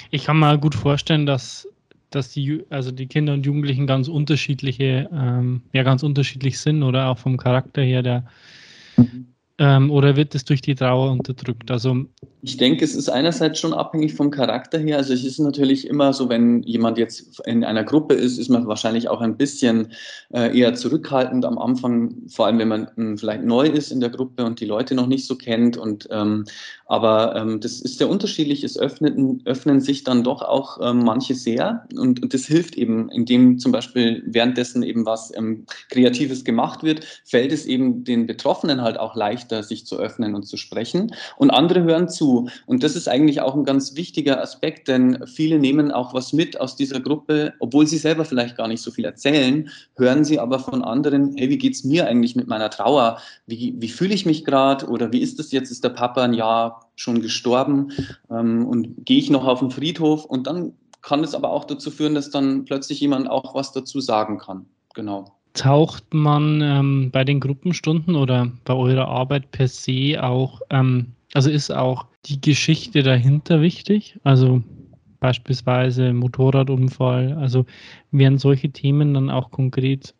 Ich 0.09 0.23
kann 0.23 0.39
mir 0.39 0.57
gut 0.57 0.73
vorstellen, 0.73 1.27
dass, 1.27 1.67
dass 2.09 2.31
die, 2.31 2.63
also 2.71 2.91
die 2.91 3.05
Kinder 3.05 3.33
und 3.33 3.45
Jugendlichen 3.45 3.85
ganz 3.85 4.07
unterschiedliche, 4.07 5.07
ähm, 5.13 5.61
ja, 5.71 5.83
ganz 5.83 6.01
unterschiedlich 6.01 6.57
sind 6.57 6.81
oder 6.81 7.09
auch 7.09 7.19
vom 7.19 7.37
Charakter 7.37 7.83
her 7.83 8.01
der. 8.01 8.25
Mhm 8.97 9.32
ähm, 9.57 9.91
oder 9.91 10.15
wird 10.15 10.35
es 10.35 10.45
durch 10.45 10.61
die 10.61 10.75
Trauer 10.75 11.11
unterdrückt? 11.11 11.71
Also 11.71 12.05
ich 12.45 12.57
denke, 12.57 12.83
es 12.83 12.93
ist 12.93 13.07
einerseits 13.07 13.57
schon 13.57 13.73
abhängig 13.73 14.15
vom 14.15 14.29
Charakter 14.29 14.77
her. 14.77 14.97
Also 14.97 15.13
es 15.13 15.23
ist 15.23 15.39
natürlich 15.39 15.87
immer 15.87 16.11
so, 16.11 16.27
wenn 16.27 16.61
jemand 16.63 16.97
jetzt 16.97 17.41
in 17.45 17.63
einer 17.63 17.85
Gruppe 17.85 18.15
ist, 18.15 18.37
ist 18.37 18.49
man 18.49 18.67
wahrscheinlich 18.67 19.07
auch 19.07 19.21
ein 19.21 19.37
bisschen 19.37 19.93
äh, 20.33 20.57
eher 20.57 20.75
zurückhaltend 20.75 21.45
am 21.45 21.57
Anfang, 21.57 22.15
vor 22.27 22.47
allem 22.47 22.59
wenn 22.59 22.67
man 22.67 22.81
mh, 22.81 22.89
hm, 22.95 23.17
vielleicht 23.17 23.43
neu 23.45 23.67
ist 23.67 23.93
in 23.93 24.01
der 24.01 24.09
Gruppe 24.09 24.43
und 24.43 24.59
die 24.59 24.65
Leute 24.65 24.93
noch 24.93 25.07
nicht 25.07 25.25
so 25.25 25.37
kennt. 25.37 25.77
Und 25.77 26.09
ähm, 26.11 26.43
aber 26.85 27.33
ähm, 27.37 27.61
das 27.61 27.79
ist 27.79 27.97
sehr 27.97 28.09
unterschiedlich. 28.09 28.63
Es 28.65 28.77
öffnen, 28.77 29.41
öffnen 29.45 29.79
sich 29.79 30.03
dann 30.03 30.23
doch 30.23 30.41
auch 30.41 30.79
ähm, 30.81 30.99
manche 30.99 31.35
sehr 31.35 31.87
und, 31.95 32.21
und, 32.21 32.33
das 32.33 32.45
hilft 32.45 32.75
eben, 32.75 33.09
indem 33.09 33.57
zum 33.57 33.71
Beispiel 33.71 34.21
währenddessen 34.25 34.83
eben 34.83 35.05
was 35.05 35.33
ähm, 35.35 35.65
Kreatives 35.89 36.43
gemacht 36.43 36.83
wird, 36.83 37.05
fällt 37.23 37.53
es 37.53 37.65
eben 37.65 38.03
den 38.03 38.27
Betroffenen 38.27 38.81
halt 38.81 38.99
auch 38.99 39.15
leichter, 39.15 39.63
sich 39.63 39.85
zu 39.85 39.97
öffnen 39.97 40.35
und 40.35 40.43
zu 40.43 40.57
sprechen. 40.57 41.15
Und 41.37 41.49
andere 41.51 41.83
hören 41.83 42.09
zu. 42.09 42.32
Und 42.65 42.83
das 42.83 42.95
ist 42.95 43.07
eigentlich 43.07 43.41
auch 43.41 43.55
ein 43.55 43.65
ganz 43.65 43.95
wichtiger 43.95 44.41
Aspekt, 44.41 44.87
denn 44.87 45.25
viele 45.25 45.59
nehmen 45.59 45.91
auch 45.91 46.13
was 46.13 46.33
mit 46.33 46.59
aus 46.59 46.75
dieser 46.75 46.99
Gruppe, 46.99 47.53
obwohl 47.59 47.87
sie 47.87 47.97
selber 47.97 48.25
vielleicht 48.25 48.57
gar 48.57 48.67
nicht 48.67 48.81
so 48.81 48.91
viel 48.91 49.05
erzählen, 49.05 49.69
hören 49.95 50.23
sie 50.23 50.39
aber 50.39 50.59
von 50.59 50.83
anderen, 50.83 51.35
hey, 51.37 51.49
wie 51.49 51.57
geht 51.57 51.73
es 51.73 51.83
mir 51.83 52.07
eigentlich 52.07 52.35
mit 52.35 52.47
meiner 52.47 52.69
Trauer? 52.69 53.19
Wie, 53.47 53.75
wie 53.77 53.89
fühle 53.89 54.13
ich 54.13 54.25
mich 54.25 54.45
gerade? 54.45 54.87
Oder 54.87 55.11
wie 55.11 55.21
ist 55.21 55.39
das 55.39 55.51
jetzt? 55.51 55.71
Ist 55.71 55.83
der 55.83 55.89
Papa 55.89 56.23
ein 56.23 56.33
Jahr 56.33 56.89
schon 56.95 57.21
gestorben 57.21 57.91
ähm, 58.29 58.65
und 58.65 59.05
gehe 59.05 59.17
ich 59.17 59.29
noch 59.29 59.45
auf 59.45 59.59
den 59.59 59.71
Friedhof 59.71 60.25
und 60.25 60.47
dann 60.47 60.73
kann 61.01 61.23
es 61.23 61.35
aber 61.35 61.51
auch 61.51 61.65
dazu 61.65 61.91
führen, 61.91 62.15
dass 62.15 62.31
dann 62.31 62.65
plötzlich 62.65 62.99
jemand 62.99 63.29
auch 63.29 63.53
was 63.53 63.71
dazu 63.71 63.99
sagen 63.99 64.39
kann. 64.39 64.65
Genau. 64.95 65.25
Taucht 65.53 66.13
man 66.13 66.61
ähm, 66.61 67.11
bei 67.11 67.23
den 67.23 67.39
Gruppenstunden 67.39 68.15
oder 68.15 68.51
bei 68.65 68.73
eurer 68.73 69.07
Arbeit 69.07 69.51
per 69.51 69.67
se 69.67 70.17
auch, 70.19 70.61
ähm, 70.71 71.11
also 71.33 71.49
ist 71.51 71.71
auch 71.71 72.05
die 72.25 72.41
Geschichte 72.41 73.03
dahinter 73.03 73.61
wichtig? 73.61 74.19
Also 74.23 74.63
beispielsweise 75.19 76.13
Motorradunfall, 76.13 77.33
also 77.33 77.65
werden 78.11 78.37
solche 78.37 78.69
Themen 78.71 79.13
dann 79.13 79.29
auch 79.29 79.51
konkret 79.51 80.13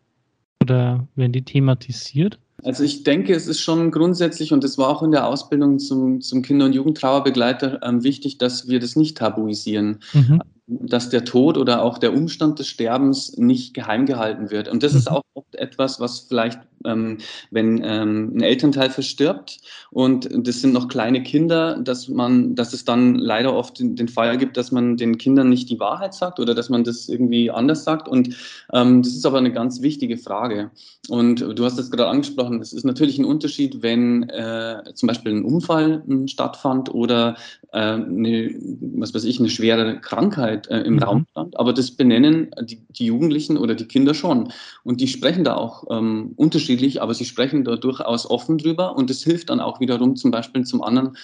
oder 0.62 1.06
werden 1.14 1.32
die 1.32 1.42
thematisiert? 1.42 2.38
Also 2.62 2.84
ich 2.84 3.02
denke, 3.02 3.34
es 3.34 3.46
ist 3.46 3.60
schon 3.60 3.90
grundsätzlich, 3.90 4.52
und 4.52 4.64
das 4.64 4.78
war 4.78 4.88
auch 4.88 5.02
in 5.02 5.10
der 5.10 5.26
Ausbildung 5.26 5.78
zum, 5.78 6.22
zum 6.22 6.40
Kinder- 6.40 6.64
und 6.64 6.72
Jugendtrauerbegleiter 6.72 7.80
ähm, 7.82 8.02
wichtig, 8.02 8.38
dass 8.38 8.68
wir 8.68 8.80
das 8.80 8.96
nicht 8.96 9.18
tabuisieren. 9.18 9.98
Mhm 10.14 10.40
dass 10.66 11.10
der 11.10 11.24
Tod 11.24 11.58
oder 11.58 11.82
auch 11.82 11.98
der 11.98 12.14
Umstand 12.14 12.58
des 12.58 12.68
Sterbens 12.68 13.36
nicht 13.36 13.74
geheim 13.74 14.06
gehalten 14.06 14.50
wird. 14.50 14.68
Und 14.68 14.82
das 14.82 14.94
ist 14.94 15.10
mhm. 15.10 15.16
auch 15.16 15.22
oft 15.34 15.54
etwas, 15.56 16.00
was 16.00 16.20
vielleicht, 16.20 16.58
ähm, 16.84 17.18
wenn 17.50 17.82
ähm, 17.84 18.32
ein 18.36 18.42
Elternteil 18.42 18.90
verstirbt 18.90 19.60
und 19.90 20.28
das 20.32 20.60
sind 20.60 20.72
noch 20.72 20.88
kleine 20.88 21.22
Kinder, 21.22 21.78
dass 21.78 22.08
man, 22.08 22.54
dass 22.54 22.72
es 22.72 22.84
dann 22.84 23.14
leider 23.14 23.54
oft 23.54 23.78
den, 23.78 23.96
den 23.96 24.08
Fall 24.08 24.36
gibt, 24.38 24.56
dass 24.56 24.72
man 24.72 24.96
den 24.96 25.18
Kindern 25.18 25.48
nicht 25.48 25.70
die 25.70 25.80
Wahrheit 25.80 26.14
sagt 26.14 26.40
oder 26.40 26.54
dass 26.54 26.68
man 26.68 26.84
das 26.84 27.08
irgendwie 27.08 27.50
anders 27.50 27.84
sagt. 27.84 28.08
Und 28.08 28.34
ähm, 28.72 29.02
das 29.02 29.12
ist 29.12 29.26
aber 29.26 29.38
eine 29.38 29.52
ganz 29.52 29.82
wichtige 29.82 30.16
Frage. 30.16 30.70
Und 31.08 31.40
du 31.40 31.64
hast 31.64 31.78
es 31.78 31.90
gerade 31.90 32.08
angesprochen, 32.08 32.60
es 32.60 32.72
ist 32.72 32.84
natürlich 32.84 33.18
ein 33.18 33.24
Unterschied, 33.24 33.82
wenn 33.82 34.28
äh, 34.30 34.82
zum 34.94 35.06
Beispiel 35.06 35.32
ein 35.32 35.44
Unfall 35.44 36.02
äh, 36.08 36.28
stattfand 36.28 36.92
oder 36.94 37.36
äh, 37.72 37.78
eine, 37.78 38.54
was 38.94 39.14
weiß 39.14 39.24
ich, 39.24 39.38
eine 39.38 39.50
schwere 39.50 40.00
Krankheit 40.00 40.68
äh, 40.68 40.80
im 40.80 40.94
mhm. 40.94 41.02
Raum 41.02 41.26
stand, 41.30 41.58
aber 41.58 41.72
das 41.72 41.90
benennen 41.90 42.50
die, 42.62 42.80
die, 42.88 43.06
Jugendlichen 43.06 43.58
oder 43.58 43.74
die 43.74 43.86
Kinder 43.86 44.14
schon. 44.14 44.52
Und 44.82 45.00
die 45.00 45.08
sprechen 45.08 45.44
da 45.44 45.56
auch 45.56 45.84
ähm, 45.90 46.32
unterschiedlich, 46.36 46.73
aber 47.00 47.14
sie 47.14 47.24
sprechen 47.24 47.64
da 47.64 47.76
durchaus 47.76 48.28
offen 48.28 48.58
drüber 48.58 48.96
und 48.96 49.10
das 49.10 49.22
hilft 49.22 49.50
dann 49.50 49.60
auch 49.60 49.80
wiederum 49.80 50.16
zum 50.16 50.30
Beispiel 50.30 50.64
zum 50.64 50.82
anderen, 50.82 51.16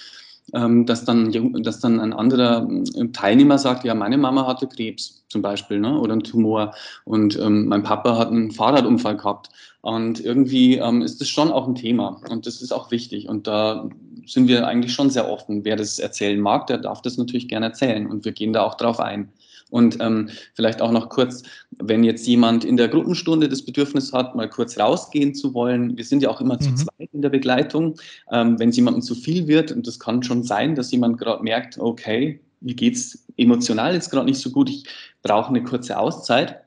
ähm, 0.53 0.85
dass, 0.85 1.05
dann, 1.05 1.31
dass 1.63 1.79
dann 1.79 1.99
ein 1.99 2.13
anderer 2.13 2.67
ähm, 2.67 3.13
Teilnehmer 3.13 3.57
sagt, 3.57 3.83
ja, 3.83 3.93
meine 3.93 4.17
Mama 4.17 4.47
hatte 4.47 4.67
Krebs 4.67 5.23
zum 5.29 5.41
Beispiel 5.41 5.79
ne, 5.79 5.97
oder 5.99 6.13
einen 6.13 6.23
Tumor 6.23 6.73
und 7.05 7.39
ähm, 7.39 7.67
mein 7.67 7.83
Papa 7.83 8.17
hat 8.17 8.29
einen 8.29 8.51
Fahrradunfall 8.51 9.17
gehabt. 9.17 9.49
Und 9.81 10.19
irgendwie 10.19 10.77
ähm, 10.77 11.01
ist 11.01 11.21
das 11.21 11.29
schon 11.29 11.51
auch 11.51 11.67
ein 11.67 11.75
Thema 11.75 12.21
und 12.29 12.45
das 12.45 12.61
ist 12.61 12.71
auch 12.71 12.91
wichtig. 12.91 13.27
Und 13.29 13.47
da 13.47 13.89
sind 14.25 14.47
wir 14.47 14.67
eigentlich 14.67 14.93
schon 14.93 15.09
sehr 15.09 15.29
offen. 15.29 15.65
Wer 15.65 15.75
das 15.75 15.99
erzählen 15.99 16.39
mag, 16.39 16.67
der 16.67 16.77
darf 16.77 17.01
das 17.01 17.17
natürlich 17.17 17.47
gerne 17.47 17.67
erzählen 17.67 18.07
und 18.07 18.25
wir 18.25 18.31
gehen 18.31 18.53
da 18.53 18.63
auch 18.63 18.75
drauf 18.75 18.99
ein. 18.99 19.31
Und 19.71 19.97
ähm, 20.01 20.29
vielleicht 20.53 20.81
auch 20.81 20.91
noch 20.91 21.09
kurz, 21.09 21.43
wenn 21.79 22.03
jetzt 22.03 22.27
jemand 22.27 22.65
in 22.65 22.75
der 22.77 22.89
Gruppenstunde 22.89 23.47
das 23.47 23.63
Bedürfnis 23.63 24.11
hat, 24.11 24.35
mal 24.35 24.49
kurz 24.49 24.77
rausgehen 24.77 25.33
zu 25.33 25.53
wollen. 25.53 25.97
Wir 25.97 26.03
sind 26.03 26.21
ja 26.21 26.29
auch 26.29 26.41
immer 26.41 26.55
mhm. 26.55 26.61
zu 26.61 26.75
zweit 26.75 27.09
in 27.13 27.21
der 27.21 27.29
Begleitung. 27.29 27.95
Ähm, 28.29 28.59
wenn 28.59 28.69
es 28.69 28.75
jemandem 28.75 29.01
zu 29.01 29.15
viel 29.15 29.47
wird, 29.47 29.71
und 29.71 29.87
das 29.87 29.97
kann 29.97 30.21
schon 30.23 30.43
sein, 30.43 30.75
dass 30.75 30.91
jemand 30.91 31.17
gerade 31.17 31.41
merkt, 31.41 31.79
okay, 31.79 32.41
wie 32.59 32.75
geht 32.75 32.95
es 32.95 33.25
emotional 33.37 33.93
jetzt 33.93 34.11
gerade 34.11 34.25
nicht 34.25 34.39
so 34.39 34.51
gut, 34.51 34.69
ich 34.69 34.85
brauche 35.23 35.49
eine 35.49 35.63
kurze 35.63 35.97
Auszeit, 35.97 36.61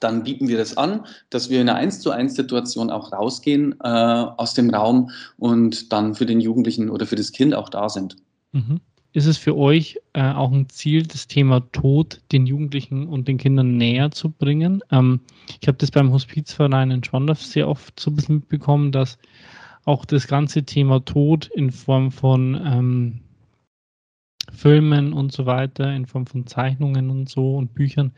dann 0.00 0.22
bieten 0.22 0.48
wir 0.48 0.56
das 0.56 0.76
an, 0.76 1.04
dass 1.28 1.50
wir 1.50 1.60
in 1.60 1.68
einer 1.68 1.78
1 1.78 2.00
zu 2.00 2.10
1 2.10 2.34
Situation 2.34 2.90
auch 2.90 3.12
rausgehen 3.12 3.74
äh, 3.82 3.86
aus 3.86 4.54
dem 4.54 4.70
Raum 4.70 5.10
und 5.36 5.92
dann 5.92 6.14
für 6.14 6.26
den 6.26 6.40
Jugendlichen 6.40 6.88
oder 6.88 7.06
für 7.06 7.16
das 7.16 7.32
Kind 7.32 7.54
auch 7.54 7.68
da 7.68 7.90
sind. 7.90 8.16
Mhm 8.52 8.80
ist 9.12 9.26
es 9.26 9.38
für 9.38 9.56
euch 9.56 9.98
äh, 10.12 10.22
auch 10.22 10.52
ein 10.52 10.68
Ziel, 10.68 11.02
das 11.02 11.26
Thema 11.26 11.60
Tod 11.72 12.20
den 12.32 12.46
Jugendlichen 12.46 13.06
und 13.06 13.26
den 13.26 13.38
Kindern 13.38 13.76
näher 13.76 14.10
zu 14.10 14.30
bringen? 14.30 14.82
Ähm, 14.90 15.20
ich 15.60 15.66
habe 15.66 15.78
das 15.78 15.90
beim 15.90 16.12
Hospizverein 16.12 16.90
in 16.90 17.02
Schwandorf 17.02 17.42
sehr 17.42 17.68
oft 17.68 17.98
so 17.98 18.10
ein 18.10 18.16
bisschen 18.16 18.36
mitbekommen, 18.36 18.92
dass 18.92 19.18
auch 19.84 20.04
das 20.04 20.26
ganze 20.28 20.62
Thema 20.62 21.04
Tod 21.04 21.50
in 21.54 21.72
Form 21.72 22.12
von 22.12 22.60
ähm, 22.64 23.20
Filmen 24.52 25.12
und 25.12 25.32
so 25.32 25.46
weiter, 25.46 25.92
in 25.92 26.06
Form 26.06 26.26
von 26.26 26.46
Zeichnungen 26.46 27.10
und 27.10 27.28
so 27.28 27.56
und 27.56 27.74
Büchern 27.74 28.12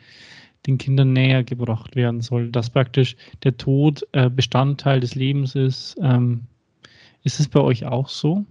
den 0.67 0.79
Kindern 0.79 1.13
näher 1.13 1.43
gebracht 1.43 1.97
werden 1.97 2.21
soll, 2.21 2.51
dass 2.51 2.71
praktisch 2.71 3.17
der 3.43 3.57
Tod 3.57 4.07
äh, 4.13 4.31
Bestandteil 4.31 5.01
des 5.01 5.15
Lebens 5.15 5.55
ist. 5.55 5.97
Ähm, 6.01 6.43
ist 7.25 7.41
es 7.41 7.49
bei 7.49 7.61
euch 7.61 7.85
auch 7.87 8.09
so? 8.09 8.45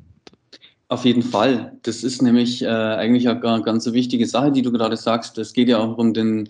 Auf 0.92 1.06
jeden 1.06 1.24
Fall. 1.24 1.80
Das 1.84 2.04
ist 2.04 2.22
nämlich 2.22 2.62
äh, 2.64 2.68
eigentlich 2.68 3.30
eine 3.30 3.40
ganz 3.64 3.90
wichtige 3.94 4.28
Sache, 4.28 4.52
die 4.52 4.62
du 4.62 4.74
gerade 4.74 4.98
sagst. 4.98 5.38
Es 5.38 5.54
geht 5.54 5.70
ja 5.70 5.78
auch 5.78 5.98
um 5.98 6.14
den 6.14 6.50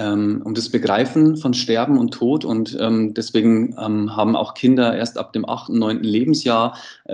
ähm, 0.00 0.40
um 0.44 0.54
das 0.54 0.70
Begreifen 0.70 1.36
von 1.36 1.52
Sterben 1.52 1.98
und 1.98 2.12
Tod. 2.12 2.44
Und 2.44 2.76
ähm, 2.80 3.12
deswegen 3.12 3.76
ähm, 3.78 4.16
haben 4.16 4.34
auch 4.34 4.54
Kinder 4.54 4.96
erst 4.96 5.18
ab 5.18 5.32
dem 5.34 5.48
8., 5.48 5.70
9. 5.70 6.02
Lebensjahr 6.02 6.76
äh, 7.04 7.12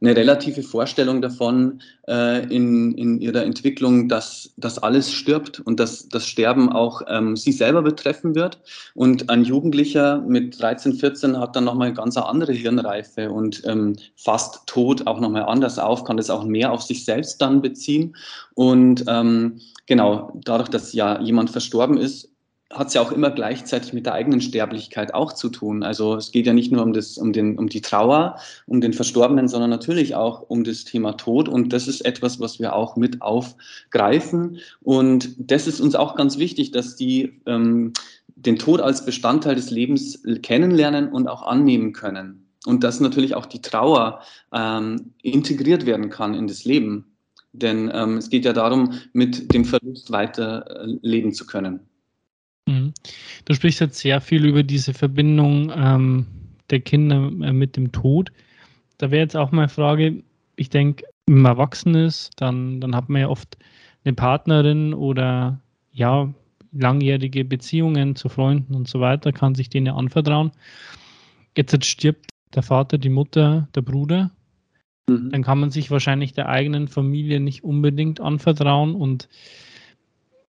eine 0.00 0.16
relative 0.16 0.62
Vorstellung 0.62 1.20
davon 1.20 1.80
äh, 2.08 2.44
in, 2.54 2.92
in 2.96 3.20
ihrer 3.20 3.42
Entwicklung, 3.42 4.08
dass 4.08 4.52
das 4.56 4.78
alles 4.78 5.12
stirbt 5.12 5.60
und 5.60 5.78
dass 5.78 6.08
das 6.08 6.26
Sterben 6.26 6.72
auch 6.72 7.02
ähm, 7.06 7.36
sie 7.36 7.52
selber 7.52 7.82
betreffen 7.82 8.34
wird. 8.34 8.58
Und 8.94 9.28
ein 9.28 9.44
Jugendlicher 9.44 10.22
mit 10.26 10.60
13, 10.60 10.94
14 10.94 11.38
hat 11.38 11.54
dann 11.54 11.64
nochmal 11.64 11.88
eine 11.88 11.96
ganz 11.96 12.16
andere 12.16 12.52
Hirnreife 12.52 13.30
und 13.30 13.62
ähm, 13.66 13.96
fasst 14.16 14.66
Tod 14.66 15.06
auch 15.06 15.20
nochmal 15.20 15.44
anders 15.44 15.78
auf, 15.78 16.04
kann 16.04 16.16
das 16.16 16.30
auch 16.30 16.44
mehr 16.44 16.72
auf 16.72 16.82
sich 16.82 17.04
selbst 17.04 17.42
dann 17.42 17.60
beziehen. 17.60 18.16
Und 18.54 19.04
ähm, 19.06 19.60
genau, 19.86 20.32
dadurch, 20.44 20.68
dass 20.68 20.92
ja 20.92 21.20
jemand 21.20 21.50
verstorben 21.50 21.96
ist, 21.96 22.32
hat 22.72 22.88
es 22.88 22.94
ja 22.94 23.02
auch 23.02 23.12
immer 23.12 23.30
gleichzeitig 23.30 23.92
mit 23.92 24.06
der 24.06 24.14
eigenen 24.14 24.40
Sterblichkeit 24.40 25.14
auch 25.14 25.32
zu 25.32 25.50
tun. 25.50 25.82
Also 25.82 26.16
es 26.16 26.32
geht 26.32 26.46
ja 26.46 26.52
nicht 26.52 26.72
nur 26.72 26.82
um, 26.82 26.92
das, 26.92 27.18
um, 27.18 27.32
den, 27.32 27.58
um 27.58 27.68
die 27.68 27.82
Trauer, 27.82 28.38
um 28.66 28.80
den 28.80 28.92
Verstorbenen, 28.92 29.48
sondern 29.48 29.70
natürlich 29.70 30.14
auch 30.14 30.42
um 30.48 30.64
das 30.64 30.84
Thema 30.84 31.12
Tod. 31.12 31.48
Und 31.48 31.72
das 31.72 31.86
ist 31.86 32.04
etwas, 32.04 32.40
was 32.40 32.60
wir 32.60 32.74
auch 32.74 32.96
mit 32.96 33.20
aufgreifen. 33.20 34.58
Und 34.80 35.34
das 35.38 35.66
ist 35.66 35.80
uns 35.80 35.94
auch 35.94 36.16
ganz 36.16 36.38
wichtig, 36.38 36.70
dass 36.70 36.96
die 36.96 37.40
ähm, 37.46 37.92
den 38.36 38.58
Tod 38.58 38.80
als 38.80 39.04
Bestandteil 39.04 39.54
des 39.54 39.70
Lebens 39.70 40.22
kennenlernen 40.42 41.08
und 41.08 41.28
auch 41.28 41.42
annehmen 41.42 41.92
können. 41.92 42.48
Und 42.64 42.84
dass 42.84 43.00
natürlich 43.00 43.34
auch 43.34 43.46
die 43.46 43.60
Trauer 43.60 44.20
ähm, 44.52 45.12
integriert 45.22 45.84
werden 45.84 46.10
kann 46.10 46.34
in 46.34 46.46
das 46.46 46.64
Leben. 46.64 47.11
Denn 47.52 47.90
ähm, 47.92 48.16
es 48.16 48.30
geht 48.30 48.44
ja 48.44 48.52
darum, 48.52 48.94
mit 49.12 49.52
dem 49.52 49.64
Verlust 49.64 50.10
weiter 50.10 50.64
äh, 50.70 50.98
leben 51.02 51.32
zu 51.32 51.46
können. 51.46 51.80
Mhm. 52.66 52.94
Du 53.44 53.54
sprichst 53.54 53.80
jetzt 53.80 53.98
sehr 53.98 54.20
viel 54.20 54.46
über 54.46 54.62
diese 54.62 54.94
Verbindung 54.94 55.70
ähm, 55.74 56.26
der 56.70 56.80
Kinder 56.80 57.30
äh, 57.42 57.52
mit 57.52 57.76
dem 57.76 57.92
Tod. 57.92 58.32
Da 58.98 59.10
wäre 59.10 59.22
jetzt 59.22 59.36
auch 59.36 59.52
meine 59.52 59.68
Frage, 59.68 60.22
ich 60.56 60.70
denke, 60.70 61.04
wenn 61.26 61.42
man 61.42 61.52
erwachsen 61.52 61.94
ist, 61.94 62.30
dann, 62.36 62.80
dann 62.80 62.96
hat 62.96 63.08
man 63.08 63.22
ja 63.22 63.28
oft 63.28 63.58
eine 64.04 64.14
Partnerin 64.14 64.94
oder 64.94 65.60
ja, 65.92 66.32
langjährige 66.72 67.44
Beziehungen 67.44 68.16
zu 68.16 68.28
Freunden 68.28 68.74
und 68.74 68.88
so 68.88 69.00
weiter, 69.00 69.32
kann 69.32 69.54
sich 69.54 69.68
denen 69.68 69.94
anvertrauen. 69.94 70.52
Jetzt, 71.56 71.72
jetzt 71.72 71.86
stirbt 71.86 72.30
der 72.54 72.62
Vater, 72.62 72.96
die 72.96 73.10
Mutter, 73.10 73.68
der 73.74 73.82
Bruder 73.82 74.30
Mhm. 75.08 75.30
Dann 75.30 75.42
kann 75.42 75.60
man 75.60 75.70
sich 75.70 75.90
wahrscheinlich 75.90 76.32
der 76.32 76.48
eigenen 76.48 76.88
Familie 76.88 77.40
nicht 77.40 77.64
unbedingt 77.64 78.20
anvertrauen. 78.20 78.94
Und 78.94 79.28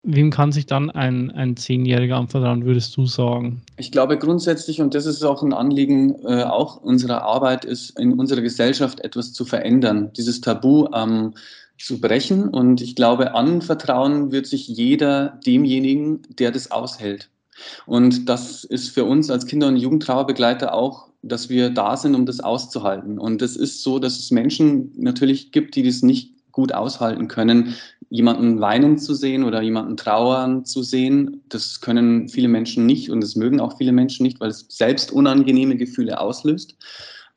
wem 0.03 0.31
kann 0.31 0.51
sich 0.51 0.65
dann 0.65 0.89
ein, 0.89 1.31
ein 1.31 1.55
Zehnjähriger 1.57 2.17
anvertrauen, 2.17 2.65
würdest 2.65 2.95
du 2.97 3.05
sagen? 3.05 3.61
Ich 3.77 3.91
glaube 3.91 4.17
grundsätzlich, 4.17 4.81
und 4.81 4.93
das 4.93 5.05
ist 5.05 5.23
auch 5.23 5.41
ein 5.41 5.53
Anliegen 5.53 6.15
äh, 6.25 6.43
auch 6.43 6.77
unserer 6.77 7.23
Arbeit, 7.23 7.65
ist 7.65 7.97
in 7.99 8.13
unserer 8.13 8.41
Gesellschaft 8.41 8.99
etwas 8.99 9.33
zu 9.33 9.45
verändern, 9.45 10.11
dieses 10.15 10.41
Tabu 10.41 10.87
ähm, 10.93 11.33
zu 11.79 11.99
brechen. 11.99 12.49
Und 12.49 12.81
ich 12.81 12.95
glaube, 12.95 13.33
anvertrauen 13.33 14.31
wird 14.31 14.45
sich 14.45 14.67
jeder 14.67 15.39
demjenigen, 15.45 16.21
der 16.37 16.51
das 16.51 16.71
aushält. 16.71 17.29
Und 17.85 18.29
das 18.29 18.63
ist 18.63 18.89
für 18.89 19.05
uns 19.05 19.29
als 19.29 19.45
Kinder- 19.45 19.67
und 19.67 19.77
Jugendtrauerbegleiter 19.77 20.73
auch 20.73 21.12
dass 21.23 21.49
wir 21.49 21.69
da 21.69 21.97
sind, 21.97 22.15
um 22.15 22.25
das 22.25 22.41
auszuhalten. 22.41 23.17
Und 23.17 23.41
es 23.41 23.55
ist 23.55 23.81
so, 23.81 23.97
dass 23.97 24.19
es 24.19 24.29
Menschen 24.29 24.91
natürlich 24.97 25.51
gibt, 25.51 25.75
die 25.75 25.83
das 25.83 26.03
nicht 26.03 26.33
gut 26.51 26.73
aushalten 26.73 27.27
können, 27.27 27.75
jemanden 28.09 28.61
weinen 28.61 28.99
zu 28.99 29.15
sehen 29.15 29.43
oder 29.43 29.61
jemanden 29.61 29.97
trauern 29.97 30.65
zu 30.65 30.83
sehen. 30.83 31.41
Das 31.49 31.81
können 31.81 32.29
viele 32.29 32.47
Menschen 32.47 32.85
nicht 32.85 33.09
und 33.09 33.21
das 33.21 33.35
mögen 33.35 33.59
auch 33.59 33.77
viele 33.77 33.91
Menschen 33.91 34.23
nicht, 34.23 34.39
weil 34.39 34.49
es 34.49 34.65
selbst 34.69 35.11
unangenehme 35.11 35.77
Gefühle 35.77 36.19
auslöst. 36.19 36.75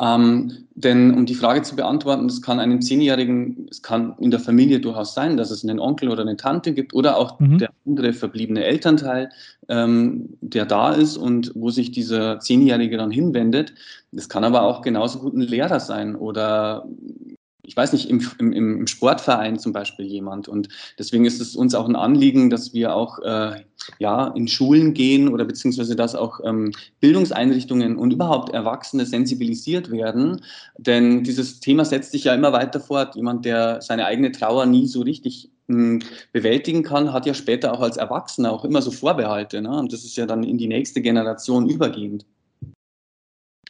Ähm, 0.00 0.66
denn 0.74 1.14
um 1.14 1.24
die 1.24 1.34
Frage 1.34 1.62
zu 1.62 1.74
beantworten, 1.74 2.26
es 2.26 2.42
kann 2.42 2.60
einem 2.60 2.82
Zehnjährigen, 2.82 3.66
es 3.70 3.80
kann 3.80 4.14
in 4.18 4.30
der 4.30 4.40
Familie 4.40 4.78
durchaus 4.78 5.14
sein, 5.14 5.38
dass 5.38 5.50
es 5.50 5.64
einen 5.64 5.80
Onkel 5.80 6.10
oder 6.10 6.20
eine 6.20 6.36
Tante 6.36 6.74
gibt 6.74 6.92
oder 6.92 7.16
auch 7.16 7.40
mhm. 7.40 7.58
der 7.58 7.70
andere 7.86 8.12
verbliebene 8.12 8.62
Elternteil, 8.64 9.30
ähm, 9.68 10.36
der 10.42 10.66
da 10.66 10.92
ist 10.92 11.16
und 11.16 11.52
wo 11.54 11.70
sich 11.70 11.92
dieser 11.92 12.40
Zehnjährige 12.40 12.98
dann 12.98 13.10
hinwendet. 13.10 13.72
Es 14.12 14.28
kann 14.28 14.44
aber 14.44 14.62
auch 14.62 14.82
genauso 14.82 15.20
gut 15.20 15.34
ein 15.34 15.40
Lehrer 15.40 15.80
sein 15.80 16.14
oder 16.14 16.86
ich 17.66 17.76
weiß 17.76 17.92
nicht, 17.92 18.08
im, 18.08 18.26
im, 18.38 18.52
im 18.52 18.86
Sportverein 18.86 19.58
zum 19.58 19.72
Beispiel 19.72 20.06
jemand. 20.06 20.48
Und 20.48 20.68
deswegen 20.98 21.24
ist 21.24 21.40
es 21.40 21.56
uns 21.56 21.74
auch 21.74 21.88
ein 21.88 21.96
Anliegen, 21.96 22.48
dass 22.48 22.72
wir 22.72 22.94
auch 22.94 23.18
äh, 23.18 23.64
ja, 23.98 24.28
in 24.28 24.48
Schulen 24.48 24.94
gehen 24.94 25.28
oder 25.28 25.44
beziehungsweise 25.44 25.96
dass 25.96 26.14
auch 26.14 26.40
ähm, 26.44 26.72
Bildungseinrichtungen 27.00 27.96
und 27.96 28.12
überhaupt 28.12 28.52
Erwachsene 28.52 29.04
sensibilisiert 29.04 29.90
werden. 29.90 30.42
Denn 30.78 31.24
dieses 31.24 31.60
Thema 31.60 31.84
setzt 31.84 32.12
sich 32.12 32.24
ja 32.24 32.34
immer 32.34 32.52
weiter 32.52 32.80
fort. 32.80 33.16
Jemand, 33.16 33.44
der 33.44 33.80
seine 33.82 34.06
eigene 34.06 34.32
Trauer 34.32 34.66
nie 34.66 34.86
so 34.86 35.02
richtig 35.02 35.50
hm, 35.68 36.00
bewältigen 36.32 36.82
kann, 36.82 37.12
hat 37.12 37.26
ja 37.26 37.34
später 37.34 37.72
auch 37.72 37.80
als 37.80 37.96
Erwachsener 37.96 38.52
auch 38.52 38.64
immer 38.64 38.82
so 38.82 38.90
Vorbehalte. 38.90 39.60
Ne? 39.60 39.70
Und 39.70 39.92
das 39.92 40.04
ist 40.04 40.16
ja 40.16 40.26
dann 40.26 40.44
in 40.44 40.58
die 40.58 40.68
nächste 40.68 41.02
Generation 41.02 41.68
übergehend. 41.68 42.24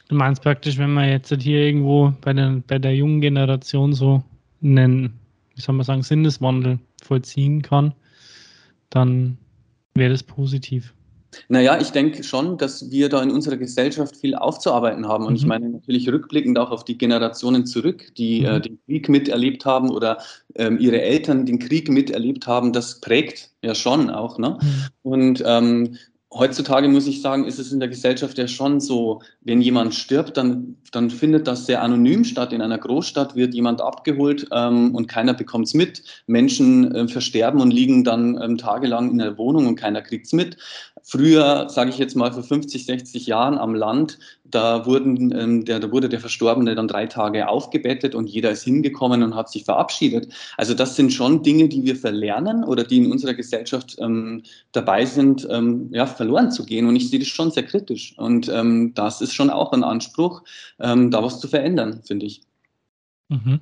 Du 0.09 0.15
meinst 0.15 0.41
praktisch, 0.41 0.77
wenn 0.77 0.93
man 0.93 1.09
jetzt 1.09 1.33
hier 1.41 1.59
irgendwo 1.59 2.13
bei 2.21 2.33
der, 2.33 2.61
bei 2.65 2.79
der 2.79 2.95
jungen 2.95 3.21
Generation 3.21 3.93
so 3.93 4.23
einen, 4.63 5.13
wie 5.55 5.61
soll 5.61 5.75
man 5.75 5.85
sagen, 5.85 6.03
Sinneswandel 6.03 6.79
vollziehen 7.03 7.61
kann, 7.61 7.93
dann 8.89 9.37
wäre 9.95 10.11
das 10.11 10.23
positiv. 10.23 10.93
Naja, 11.49 11.79
ich 11.79 11.91
denke 11.91 12.23
schon, 12.23 12.57
dass 12.57 12.89
wir 12.89 13.09
da 13.09 13.21
in 13.21 13.31
unserer 13.31 13.57
Gesellschaft 13.57 14.15
viel 14.15 14.33
aufzuarbeiten 14.35 15.07
haben. 15.07 15.25
Und 15.25 15.33
mhm. 15.33 15.37
ich 15.37 15.45
meine 15.45 15.69
natürlich 15.69 16.09
rückblickend 16.09 16.57
auch 16.57 16.71
auf 16.71 16.85
die 16.85 16.97
Generationen 16.97 17.65
zurück, 17.65 18.13
die 18.15 18.41
mhm. 18.41 18.45
äh, 18.45 18.61
den 18.61 18.79
Krieg 18.85 19.09
miterlebt 19.09 19.65
haben 19.65 19.89
oder 19.89 20.19
ähm, 20.55 20.77
ihre 20.79 21.01
Eltern 21.01 21.45
den 21.45 21.59
Krieg 21.59 21.89
miterlebt 21.89 22.47
haben. 22.47 22.73
Das 22.73 23.01
prägt 23.01 23.51
ja 23.61 23.75
schon 23.75 24.09
auch. 24.09 24.37
Ne? 24.37 24.57
Mhm. 24.61 24.83
Und 25.03 25.43
ähm, 25.45 25.97
heutzutage 26.31 26.87
muss 26.87 27.07
ich 27.07 27.21
sagen, 27.21 27.45
ist 27.45 27.59
es 27.59 27.71
in 27.71 27.79
der 27.79 27.89
Gesellschaft 27.89 28.37
ja 28.37 28.47
schon 28.47 28.79
so, 28.79 29.21
wenn 29.41 29.61
jemand 29.61 29.95
stirbt, 29.95 30.35
dann, 30.35 30.75
dann 30.91 31.09
findet 31.09 31.47
das 31.47 31.65
sehr 31.65 31.81
anonym 31.81 32.23
statt. 32.25 32.51
In 32.51 32.61
einer 32.61 32.77
Großstadt 32.77 33.35
wird 33.35 33.53
jemand 33.53 33.81
abgeholt 33.81 34.47
ähm, 34.51 34.93
und 34.93 35.07
keiner 35.07 35.33
bekommt 35.33 35.67
es 35.67 35.73
mit. 35.73 36.03
Menschen 36.27 36.93
äh, 36.93 37.07
versterben 37.07 37.61
und 37.61 37.71
liegen 37.71 38.03
dann 38.03 38.39
ähm, 38.41 38.57
tagelang 38.57 39.11
in 39.11 39.17
der 39.19 39.37
Wohnung 39.37 39.67
und 39.67 39.75
keiner 39.75 40.01
kriegt 40.01 40.25
es 40.25 40.33
mit. 40.33 40.57
Früher, 41.03 41.69
sage 41.69 41.89
ich 41.89 41.97
jetzt 41.97 42.15
mal 42.15 42.33
vor 42.33 42.43
50, 42.43 42.85
60 42.85 43.27
Jahren 43.27 43.57
am 43.57 43.73
Land, 43.73 44.19
da, 44.51 44.85
wurden, 44.85 45.37
ähm, 45.37 45.65
der, 45.65 45.79
da 45.79 45.91
wurde 45.91 46.09
der 46.09 46.19
Verstorbene 46.19 46.75
dann 46.75 46.87
drei 46.87 47.05
Tage 47.05 47.47
aufgebettet 47.47 48.15
und 48.15 48.29
jeder 48.29 48.51
ist 48.51 48.63
hingekommen 48.63 49.23
und 49.23 49.35
hat 49.35 49.49
sich 49.49 49.65
verabschiedet. 49.65 50.31
Also 50.57 50.73
das 50.73 50.95
sind 50.95 51.13
schon 51.13 51.43
Dinge, 51.43 51.67
die 51.67 51.83
wir 51.83 51.95
verlernen 51.95 52.63
oder 52.63 52.83
die 52.83 52.97
in 52.97 53.11
unserer 53.11 53.33
Gesellschaft 53.33 53.97
ähm, 53.99 54.43
dabei 54.71 55.05
sind, 55.05 55.47
ähm, 55.49 55.89
ja, 55.91 56.05
verloren 56.05 56.51
zu 56.51 56.65
gehen. 56.65 56.87
Und 56.87 56.95
ich 56.95 57.09
sehe 57.09 57.19
das 57.19 57.27
schon 57.27 57.51
sehr 57.51 57.63
kritisch. 57.63 58.13
Und 58.17 58.49
ähm, 58.49 58.93
das 58.93 59.21
ist 59.21 59.33
schon 59.33 59.49
auch 59.49 59.71
ein 59.71 59.83
Anspruch, 59.83 60.43
ähm, 60.79 61.11
da 61.11 61.23
was 61.23 61.39
zu 61.39 61.47
verändern, 61.47 62.01
finde 62.03 62.25
ich. 62.25 62.41
Mhm. 63.29 63.59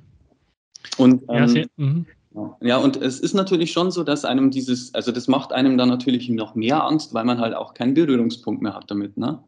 Und 0.98 1.22
ja, 1.28 1.34
ähm, 1.38 1.48
sehr, 1.48 1.66
mhm. 1.76 2.06
Ja, 2.60 2.76
und 2.76 2.98
es 2.98 3.20
ist 3.20 3.32
natürlich 3.32 3.72
schon 3.72 3.90
so, 3.90 4.04
dass 4.04 4.26
einem 4.26 4.50
dieses, 4.50 4.92
also 4.94 5.10
das 5.10 5.26
macht 5.26 5.52
einem 5.54 5.78
dann 5.78 5.88
natürlich 5.88 6.28
noch 6.28 6.54
mehr 6.54 6.84
Angst, 6.84 7.14
weil 7.14 7.24
man 7.24 7.38
halt 7.38 7.54
auch 7.54 7.72
keinen 7.72 7.94
Berührungspunkt 7.94 8.60
mehr 8.60 8.74
hat 8.74 8.90
damit, 8.90 9.16
ne? 9.16 9.42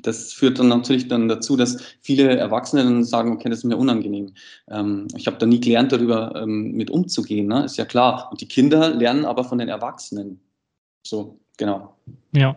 Das 0.00 0.32
führt 0.32 0.58
dann 0.58 0.68
natürlich 0.68 1.08
dann 1.08 1.28
dazu, 1.28 1.56
dass 1.56 1.78
viele 2.00 2.36
Erwachsene 2.36 2.82
dann 2.82 3.04
sagen, 3.04 3.32
okay, 3.32 3.48
das 3.48 3.58
ist 3.58 3.64
mir 3.64 3.76
unangenehm. 3.76 4.32
Ähm, 4.68 5.06
ich 5.16 5.26
habe 5.26 5.38
da 5.38 5.46
nie 5.46 5.60
gelernt, 5.60 5.92
darüber 5.92 6.34
ähm, 6.42 6.72
mit 6.72 6.90
umzugehen, 6.90 7.46
ne? 7.46 7.64
ist 7.64 7.76
ja 7.76 7.84
klar. 7.84 8.28
Und 8.30 8.40
die 8.40 8.48
Kinder 8.48 8.94
lernen 8.94 9.24
aber 9.24 9.44
von 9.44 9.58
den 9.58 9.68
Erwachsenen. 9.68 10.40
So, 11.06 11.38
genau. 11.56 11.96
Ja. 12.32 12.56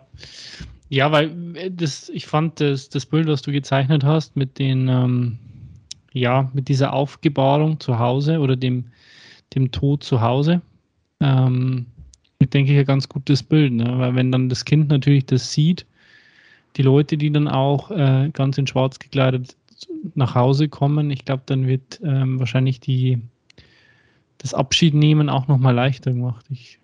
Ja, 0.88 1.10
weil 1.12 1.56
äh, 1.56 1.70
das, 1.70 2.08
ich 2.08 2.26
fand 2.26 2.60
das, 2.60 2.88
das 2.88 3.06
Bild, 3.06 3.26
was 3.26 3.42
du 3.42 3.52
gezeichnet 3.52 4.04
hast, 4.04 4.36
mit 4.36 4.58
den, 4.58 4.88
ähm, 4.88 5.38
ja, 6.12 6.50
mit 6.54 6.68
dieser 6.68 6.92
Aufgebahrung 6.92 7.80
zu 7.80 7.98
Hause 7.98 8.38
oder 8.38 8.56
dem, 8.56 8.86
dem 9.54 9.70
Tod 9.72 10.02
zu 10.02 10.20
Hause, 10.20 10.62
ähm, 11.20 11.86
ich 12.38 12.50
denke 12.50 12.72
ich, 12.72 12.78
ein 12.78 12.84
ganz 12.84 13.08
gutes 13.08 13.42
Bild, 13.42 13.72
ne? 13.72 13.98
weil 13.98 14.14
wenn 14.14 14.30
dann 14.30 14.48
das 14.48 14.64
Kind 14.64 14.88
natürlich 14.88 15.26
das 15.26 15.52
sieht, 15.52 15.86
die 16.76 16.82
Leute, 16.82 17.16
die 17.16 17.30
dann 17.32 17.48
auch 17.48 17.90
äh, 17.90 18.30
ganz 18.32 18.58
in 18.58 18.66
schwarz 18.66 18.98
gekleidet 18.98 19.56
nach 20.14 20.34
Hause 20.34 20.68
kommen, 20.68 21.10
ich 21.10 21.24
glaube, 21.24 21.42
dann 21.46 21.66
wird 21.66 22.00
ähm, 22.02 22.38
wahrscheinlich 22.38 22.80
die, 22.80 23.18
das 24.38 24.54
Abschiednehmen 24.54 25.28
auch 25.28 25.48
nochmal 25.48 25.74
leichter 25.74 26.12
gemacht. 26.12 26.46
Ich, 26.50 26.78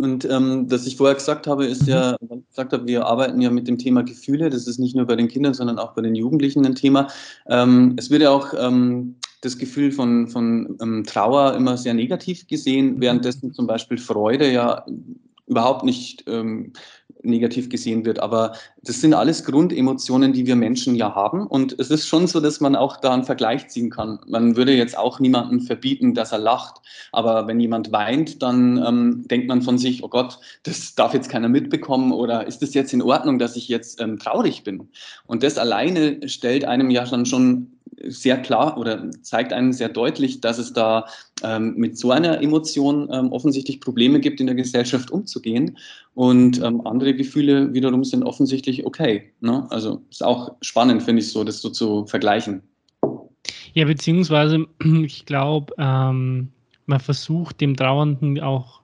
und 0.00 0.24
ähm, 0.24 0.68
das 0.68 0.86
ich 0.86 0.96
vorher 0.96 1.14
gesagt 1.14 1.46
habe, 1.46 1.66
ist 1.66 1.82
mhm. 1.82 1.88
ja, 1.88 2.16
gesagt 2.48 2.72
habe, 2.72 2.86
wir 2.86 3.06
arbeiten 3.06 3.40
ja 3.40 3.50
mit 3.50 3.68
dem 3.68 3.78
Thema 3.78 4.02
Gefühle. 4.02 4.50
Das 4.50 4.66
ist 4.66 4.78
nicht 4.78 4.96
nur 4.96 5.06
bei 5.06 5.16
den 5.16 5.28
Kindern, 5.28 5.54
sondern 5.54 5.78
auch 5.78 5.94
bei 5.94 6.02
den 6.02 6.14
Jugendlichen 6.14 6.64
ein 6.66 6.74
Thema. 6.74 7.08
Ähm, 7.48 7.94
es 7.96 8.10
wird 8.10 8.22
ja 8.22 8.30
auch 8.30 8.52
ähm, 8.58 9.16
das 9.40 9.58
Gefühl 9.58 9.92
von, 9.92 10.28
von 10.28 10.76
ähm, 10.80 11.04
Trauer 11.04 11.54
immer 11.54 11.76
sehr 11.76 11.94
negativ 11.94 12.46
gesehen, 12.46 13.00
währenddessen 13.00 13.52
zum 13.52 13.66
Beispiel 13.66 13.98
Freude 13.98 14.50
ja 14.50 14.84
überhaupt 15.46 15.84
nicht 15.84 16.24
ähm, 16.26 16.72
negativ 17.22 17.68
gesehen 17.68 18.04
wird. 18.04 18.18
Aber 18.20 18.52
das 18.82 19.00
sind 19.00 19.14
alles 19.14 19.44
Grundemotionen, 19.44 20.32
die 20.32 20.46
wir 20.46 20.56
Menschen 20.56 20.94
ja 20.94 21.14
haben. 21.14 21.46
Und 21.46 21.78
es 21.78 21.90
ist 21.90 22.06
schon 22.06 22.26
so, 22.26 22.40
dass 22.40 22.60
man 22.60 22.76
auch 22.76 22.98
da 22.98 23.12
einen 23.12 23.24
Vergleich 23.24 23.68
ziehen 23.68 23.90
kann. 23.90 24.18
Man 24.26 24.56
würde 24.56 24.72
jetzt 24.72 24.96
auch 24.96 25.20
niemandem 25.20 25.60
verbieten, 25.60 26.14
dass 26.14 26.32
er 26.32 26.38
lacht. 26.38 26.80
Aber 27.12 27.46
wenn 27.46 27.60
jemand 27.60 27.92
weint, 27.92 28.42
dann 28.42 28.82
ähm, 28.84 29.26
denkt 29.28 29.48
man 29.48 29.62
von 29.62 29.78
sich, 29.78 30.02
oh 30.04 30.08
Gott, 30.08 30.38
das 30.64 30.94
darf 30.94 31.14
jetzt 31.14 31.30
keiner 31.30 31.48
mitbekommen 31.48 32.12
oder 32.12 32.46
ist 32.46 32.62
es 32.62 32.74
jetzt 32.74 32.92
in 32.92 33.02
Ordnung, 33.02 33.38
dass 33.38 33.56
ich 33.56 33.68
jetzt 33.68 34.00
ähm, 34.00 34.18
traurig 34.18 34.64
bin? 34.64 34.88
Und 35.26 35.42
das 35.42 35.58
alleine 35.58 36.28
stellt 36.28 36.64
einem 36.64 36.90
ja 36.90 37.06
schon 37.06 37.73
sehr 38.08 38.40
klar 38.40 38.78
oder 38.78 39.10
zeigt 39.22 39.52
einem 39.52 39.72
sehr 39.72 39.88
deutlich, 39.88 40.40
dass 40.40 40.58
es 40.58 40.72
da 40.72 41.06
ähm, 41.42 41.74
mit 41.76 41.98
so 41.98 42.10
einer 42.10 42.40
Emotion 42.40 43.08
ähm, 43.12 43.32
offensichtlich 43.32 43.80
Probleme 43.80 44.20
gibt, 44.20 44.40
in 44.40 44.46
der 44.46 44.56
Gesellschaft 44.56 45.10
umzugehen. 45.10 45.78
Und 46.14 46.62
ähm, 46.62 46.86
andere 46.86 47.14
Gefühle 47.14 47.72
wiederum 47.74 48.04
sind 48.04 48.22
offensichtlich 48.22 48.86
okay. 48.86 49.32
Ne? 49.40 49.66
Also 49.70 50.02
ist 50.10 50.22
auch 50.22 50.54
spannend, 50.62 51.02
finde 51.02 51.20
ich 51.20 51.30
so, 51.30 51.44
das 51.44 51.60
so 51.60 51.70
zu 51.70 52.06
vergleichen. 52.06 52.62
Ja, 53.74 53.84
beziehungsweise 53.84 54.66
ich 55.04 55.26
glaube, 55.26 55.74
ähm, 55.78 56.48
man 56.86 57.00
versucht 57.00 57.60
dem 57.60 57.76
Trauernden 57.76 58.40
auch, 58.40 58.80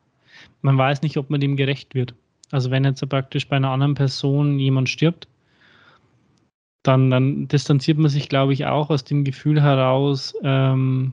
man 0.62 0.76
weiß 0.76 1.02
nicht, 1.02 1.16
ob 1.16 1.30
man 1.30 1.40
dem 1.40 1.56
gerecht 1.56 1.94
wird. 1.94 2.14
Also 2.50 2.70
wenn 2.70 2.84
jetzt 2.84 3.06
praktisch 3.08 3.46
bei 3.46 3.56
einer 3.56 3.70
anderen 3.70 3.94
Person 3.94 4.58
jemand 4.58 4.88
stirbt, 4.88 5.28
dann, 6.82 7.10
dann 7.10 7.48
distanziert 7.48 7.98
man 7.98 8.10
sich, 8.10 8.28
glaube 8.28 8.52
ich, 8.52 8.66
auch 8.66 8.90
aus 8.90 9.04
dem 9.04 9.24
Gefühl 9.24 9.62
heraus, 9.62 10.34
ähm, 10.42 11.12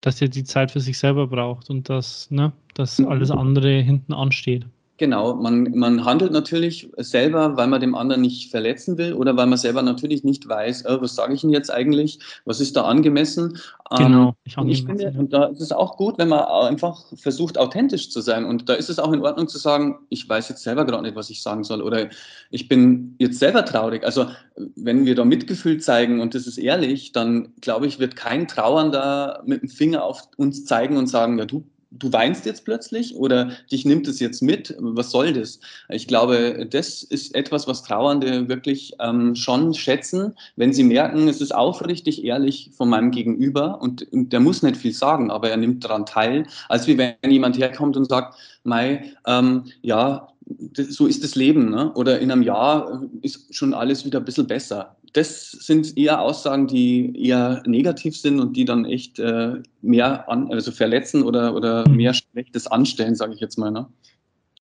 dass 0.00 0.20
er 0.20 0.28
die 0.28 0.44
Zeit 0.44 0.70
für 0.70 0.80
sich 0.80 0.98
selber 0.98 1.26
braucht 1.26 1.70
und 1.70 1.88
dass, 1.88 2.30
ne, 2.30 2.52
dass 2.74 2.98
mhm. 2.98 3.08
alles 3.08 3.30
andere 3.30 3.80
hinten 3.80 4.12
ansteht. 4.12 4.66
Genau, 4.98 5.36
man, 5.36 5.70
man 5.76 6.04
handelt 6.04 6.32
natürlich 6.32 6.90
selber, 6.96 7.56
weil 7.56 7.68
man 7.68 7.80
dem 7.80 7.94
anderen 7.94 8.20
nicht 8.20 8.50
verletzen 8.50 8.98
will 8.98 9.12
oder 9.12 9.36
weil 9.36 9.46
man 9.46 9.56
selber 9.56 9.80
natürlich 9.80 10.24
nicht 10.24 10.48
weiß, 10.48 10.86
äh, 10.86 11.00
was 11.00 11.14
sage 11.14 11.34
ich 11.34 11.42
denn 11.42 11.50
jetzt 11.50 11.70
eigentlich, 11.70 12.18
was 12.44 12.58
ist 12.58 12.76
da 12.76 12.82
angemessen. 12.82 13.60
Genau, 13.96 14.30
ähm, 14.30 14.34
ich 14.42 14.58
und 14.58 14.68
ich 14.68 14.84
finde, 14.84 15.14
und 15.16 15.32
da 15.32 15.44
ist 15.44 15.60
es 15.60 15.70
auch 15.70 15.96
gut, 15.96 16.18
wenn 16.18 16.28
man 16.28 16.40
einfach 16.40 17.04
versucht, 17.14 17.58
authentisch 17.58 18.10
zu 18.10 18.20
sein. 18.20 18.44
Und 18.44 18.68
da 18.68 18.74
ist 18.74 18.90
es 18.90 18.98
auch 18.98 19.12
in 19.12 19.22
Ordnung 19.22 19.46
zu 19.46 19.58
sagen, 19.58 20.00
ich 20.08 20.28
weiß 20.28 20.48
jetzt 20.48 20.64
selber 20.64 20.84
gerade 20.84 21.04
nicht, 21.04 21.14
was 21.14 21.30
ich 21.30 21.42
sagen 21.42 21.62
soll 21.62 21.80
oder 21.80 22.08
ich 22.50 22.68
bin 22.68 23.14
jetzt 23.20 23.38
selber 23.38 23.64
traurig. 23.64 24.02
Also 24.02 24.26
wenn 24.74 25.06
wir 25.06 25.14
da 25.14 25.24
Mitgefühl 25.24 25.78
zeigen 25.78 26.20
und 26.20 26.34
das 26.34 26.48
ist 26.48 26.58
ehrlich, 26.58 27.12
dann 27.12 27.52
glaube 27.60 27.86
ich, 27.86 28.00
wird 28.00 28.16
kein 28.16 28.48
Trauernder 28.48 29.44
mit 29.46 29.62
dem 29.62 29.68
Finger 29.68 30.02
auf 30.02 30.28
uns 30.36 30.64
zeigen 30.64 30.96
und 30.96 31.06
sagen, 31.06 31.38
ja, 31.38 31.44
du 31.44 31.64
du 31.90 32.12
weinst 32.12 32.46
jetzt 32.46 32.64
plötzlich 32.64 33.16
oder 33.16 33.52
dich 33.70 33.84
nimmt 33.84 34.06
es 34.08 34.20
jetzt 34.20 34.42
mit, 34.42 34.74
was 34.78 35.10
soll 35.10 35.32
das? 35.32 35.60
Ich 35.88 36.06
glaube, 36.06 36.66
das 36.70 37.02
ist 37.02 37.34
etwas, 37.34 37.66
was 37.66 37.82
Trauernde 37.82 38.48
wirklich 38.48 38.94
ähm, 39.00 39.34
schon 39.34 39.74
schätzen, 39.74 40.34
wenn 40.56 40.72
sie 40.72 40.84
merken, 40.84 41.28
es 41.28 41.40
ist 41.40 41.54
aufrichtig 41.54 42.24
ehrlich 42.24 42.70
von 42.76 42.88
meinem 42.88 43.10
Gegenüber 43.10 43.80
und, 43.80 44.10
und 44.12 44.32
der 44.32 44.40
muss 44.40 44.62
nicht 44.62 44.76
viel 44.76 44.92
sagen, 44.92 45.30
aber 45.30 45.50
er 45.50 45.56
nimmt 45.56 45.84
daran 45.84 46.06
teil, 46.06 46.46
als 46.68 46.86
wie 46.86 46.98
wenn 46.98 47.14
jemand 47.28 47.58
herkommt 47.58 47.96
und 47.96 48.08
sagt, 48.08 48.34
Mai, 48.64 49.14
ähm, 49.26 49.64
ja, 49.82 50.28
so 50.72 51.06
ist 51.06 51.24
das 51.24 51.34
Leben. 51.34 51.70
Ne? 51.70 51.92
Oder 51.94 52.20
in 52.20 52.30
einem 52.30 52.42
Jahr 52.42 53.02
ist 53.22 53.54
schon 53.54 53.74
alles 53.74 54.04
wieder 54.04 54.18
ein 54.18 54.24
bisschen 54.24 54.46
besser. 54.46 54.96
Das 55.12 55.50
sind 55.50 55.96
eher 55.96 56.20
Aussagen, 56.20 56.66
die 56.66 57.12
eher 57.18 57.62
negativ 57.66 58.16
sind 58.16 58.40
und 58.40 58.56
die 58.56 58.64
dann 58.64 58.84
echt 58.84 59.18
äh, 59.18 59.54
mehr 59.80 60.28
an, 60.28 60.50
also 60.50 60.70
verletzen 60.70 61.22
oder, 61.22 61.54
oder 61.54 61.88
mhm. 61.88 61.96
mehr 61.96 62.14
Schlechtes 62.14 62.66
anstellen, 62.66 63.14
sage 63.14 63.34
ich 63.34 63.40
jetzt 63.40 63.58
mal. 63.58 63.70
Ne? 63.70 63.86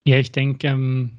Ja, 0.04 0.18
ich 0.18 0.32
denke, 0.32 0.66
ähm, 0.66 1.12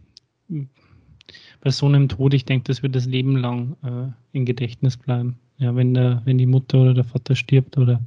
bei 1.61 1.69
so 1.69 1.85
einem 1.85 2.09
Tod, 2.09 2.33
ich 2.33 2.45
denke, 2.45 2.65
das 2.65 2.83
wird 2.83 2.95
das 2.95 3.05
Leben 3.05 3.37
lang 3.37 3.77
äh, 3.83 4.37
im 4.37 4.45
Gedächtnis 4.45 4.97
bleiben. 4.97 5.39
Ja, 5.57 5.75
wenn, 5.75 5.93
der, 5.93 6.21
wenn 6.25 6.37
die 6.37 6.45
Mutter 6.45 6.81
oder 6.81 6.93
der 6.93 7.03
Vater 7.03 7.35
stirbt 7.35 7.77
oder 7.77 8.01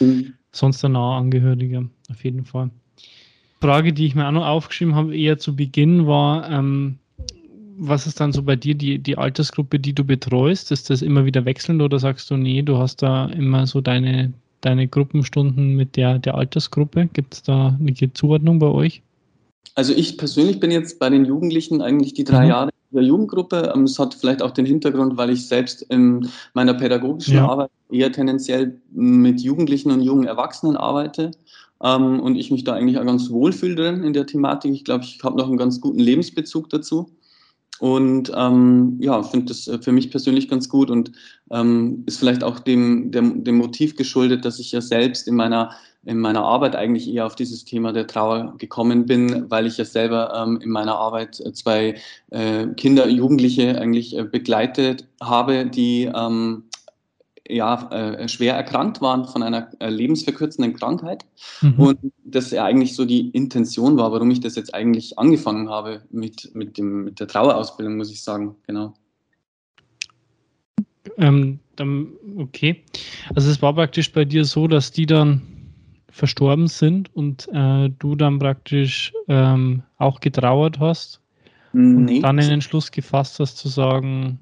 mhm. 0.00 0.32
sonst 0.52 0.84
ein 0.84 0.92
naher 0.92 1.18
Angehöriger, 1.18 1.84
auf 2.10 2.24
jeden 2.24 2.44
Fall. 2.44 2.70
Frage, 3.60 3.92
die 3.92 4.06
ich 4.06 4.14
mir 4.14 4.26
auch 4.26 4.32
noch 4.32 4.46
aufgeschrieben 4.46 4.94
habe, 4.94 5.16
eher 5.16 5.38
zu 5.38 5.56
Beginn 5.56 6.06
war, 6.06 6.50
ähm, 6.50 6.98
was 7.76 8.06
ist 8.06 8.20
dann 8.20 8.32
so 8.32 8.42
bei 8.42 8.56
dir 8.56 8.74
die, 8.74 8.98
die 8.98 9.18
Altersgruppe, 9.18 9.78
die 9.78 9.92
du 9.92 10.04
betreust? 10.04 10.70
Ist 10.70 10.90
das 10.90 11.02
immer 11.02 11.24
wieder 11.24 11.44
wechselnd 11.44 11.82
oder 11.82 11.98
sagst 11.98 12.30
du, 12.30 12.36
nee, 12.36 12.62
du 12.62 12.78
hast 12.78 13.02
da 13.02 13.26
immer 13.26 13.66
so 13.66 13.80
deine, 13.80 14.32
deine 14.60 14.88
Gruppenstunden 14.88 15.74
mit 15.74 15.96
der, 15.96 16.18
der 16.18 16.34
Altersgruppe? 16.36 17.08
Gibt 17.12 17.34
es 17.34 17.42
da 17.42 17.76
eine 17.78 18.12
Zuordnung 18.12 18.58
bei 18.58 18.68
euch? 18.68 19.02
Also 19.74 19.92
ich 19.92 20.18
persönlich 20.18 20.60
bin 20.60 20.70
jetzt 20.70 20.98
bei 20.98 21.10
den 21.10 21.24
Jugendlichen 21.24 21.82
eigentlich 21.82 22.14
die 22.14 22.24
drei 22.24 22.44
mhm. 22.44 22.50
Jahre 22.50 22.70
in 22.90 22.96
der 22.96 23.04
Jugendgruppe. 23.04 23.72
Ähm, 23.74 23.84
es 23.84 23.98
hat 23.98 24.14
vielleicht 24.14 24.42
auch 24.42 24.52
den 24.52 24.66
Hintergrund, 24.66 25.16
weil 25.16 25.30
ich 25.30 25.46
selbst 25.46 25.82
in 25.82 26.28
meiner 26.52 26.74
pädagogischen 26.74 27.36
ja. 27.36 27.48
Arbeit 27.48 27.70
eher 27.90 28.12
tendenziell 28.12 28.80
mit 28.92 29.40
Jugendlichen 29.40 29.90
und 29.90 30.00
jungen 30.00 30.26
Erwachsenen 30.26 30.76
arbeite 30.76 31.32
ähm, 31.82 32.20
und 32.20 32.36
ich 32.36 32.50
mich 32.50 32.64
da 32.64 32.74
eigentlich 32.74 32.98
auch 32.98 33.04
ganz 33.04 33.30
wohl 33.30 33.52
fühle 33.52 33.74
drin 33.74 34.04
in 34.04 34.12
der 34.12 34.26
Thematik. 34.26 34.72
Ich 34.72 34.84
glaube, 34.84 35.04
ich 35.04 35.18
habe 35.24 35.36
noch 35.36 35.48
einen 35.48 35.56
ganz 35.56 35.80
guten 35.80 35.98
Lebensbezug 35.98 36.70
dazu. 36.70 37.10
Und 37.84 38.32
ähm, 38.34 38.96
ja, 38.98 39.22
finde 39.22 39.44
das 39.48 39.68
äh, 39.68 39.78
für 39.78 39.92
mich 39.92 40.10
persönlich 40.10 40.48
ganz 40.48 40.70
gut 40.70 40.88
und 40.88 41.12
ähm, 41.50 42.02
ist 42.06 42.18
vielleicht 42.18 42.42
auch 42.42 42.58
dem, 42.60 43.10
dem, 43.10 43.44
dem 43.44 43.58
Motiv 43.58 43.94
geschuldet, 43.94 44.46
dass 44.46 44.58
ich 44.58 44.72
ja 44.72 44.80
selbst 44.80 45.28
in 45.28 45.34
meiner, 45.34 45.70
in 46.06 46.18
meiner 46.18 46.42
Arbeit 46.44 46.76
eigentlich 46.76 47.12
eher 47.12 47.26
auf 47.26 47.36
dieses 47.36 47.66
Thema 47.66 47.92
der 47.92 48.06
Trauer 48.06 48.54
gekommen 48.56 49.04
bin, 49.04 49.50
weil 49.50 49.66
ich 49.66 49.76
ja 49.76 49.84
selber 49.84 50.32
ähm, 50.34 50.58
in 50.62 50.70
meiner 50.70 50.94
Arbeit 50.94 51.34
zwei 51.52 51.96
äh, 52.30 52.68
Kinder, 52.68 53.06
Jugendliche 53.06 53.78
eigentlich 53.78 54.16
äh, 54.16 54.24
begleitet 54.24 55.06
habe, 55.20 55.66
die 55.66 56.04
ähm, 56.04 56.62
ja, 57.46 57.90
äh, 57.90 58.28
schwer 58.28 58.54
erkrankt 58.54 59.00
waren 59.00 59.26
von 59.26 59.42
einer 59.42 59.70
äh, 59.78 59.90
lebensverkürzenden 59.90 60.74
Krankheit. 60.74 61.24
Mhm. 61.60 61.74
Und 61.78 61.98
das 62.24 62.50
ja 62.50 62.64
eigentlich 62.64 62.94
so 62.94 63.04
die 63.04 63.28
Intention 63.30 63.96
war, 63.96 64.12
warum 64.12 64.30
ich 64.30 64.40
das 64.40 64.56
jetzt 64.56 64.74
eigentlich 64.74 65.18
angefangen 65.18 65.68
habe 65.68 66.02
mit, 66.10 66.54
mit, 66.54 66.78
dem, 66.78 67.04
mit 67.04 67.20
der 67.20 67.28
Trauerausbildung, 67.28 67.96
muss 67.96 68.10
ich 68.10 68.22
sagen. 68.22 68.56
Genau. 68.66 68.94
Ähm, 71.18 71.58
dann, 71.76 72.08
okay. 72.38 72.82
Also 73.34 73.50
es 73.50 73.60
war 73.60 73.74
praktisch 73.74 74.10
bei 74.10 74.24
dir 74.24 74.44
so, 74.44 74.66
dass 74.66 74.90
die 74.90 75.06
dann 75.06 75.42
verstorben 76.10 76.68
sind 76.68 77.14
und 77.14 77.48
äh, 77.52 77.90
du 77.98 78.14
dann 78.14 78.38
praktisch 78.38 79.12
ähm, 79.28 79.82
auch 79.98 80.20
getrauert 80.20 80.78
hast 80.78 81.20
nee. 81.72 82.16
und 82.16 82.22
dann 82.22 82.36
den 82.36 82.50
Entschluss 82.50 82.90
gefasst 82.90 83.40
hast 83.40 83.58
zu 83.58 83.68
sagen, 83.68 84.38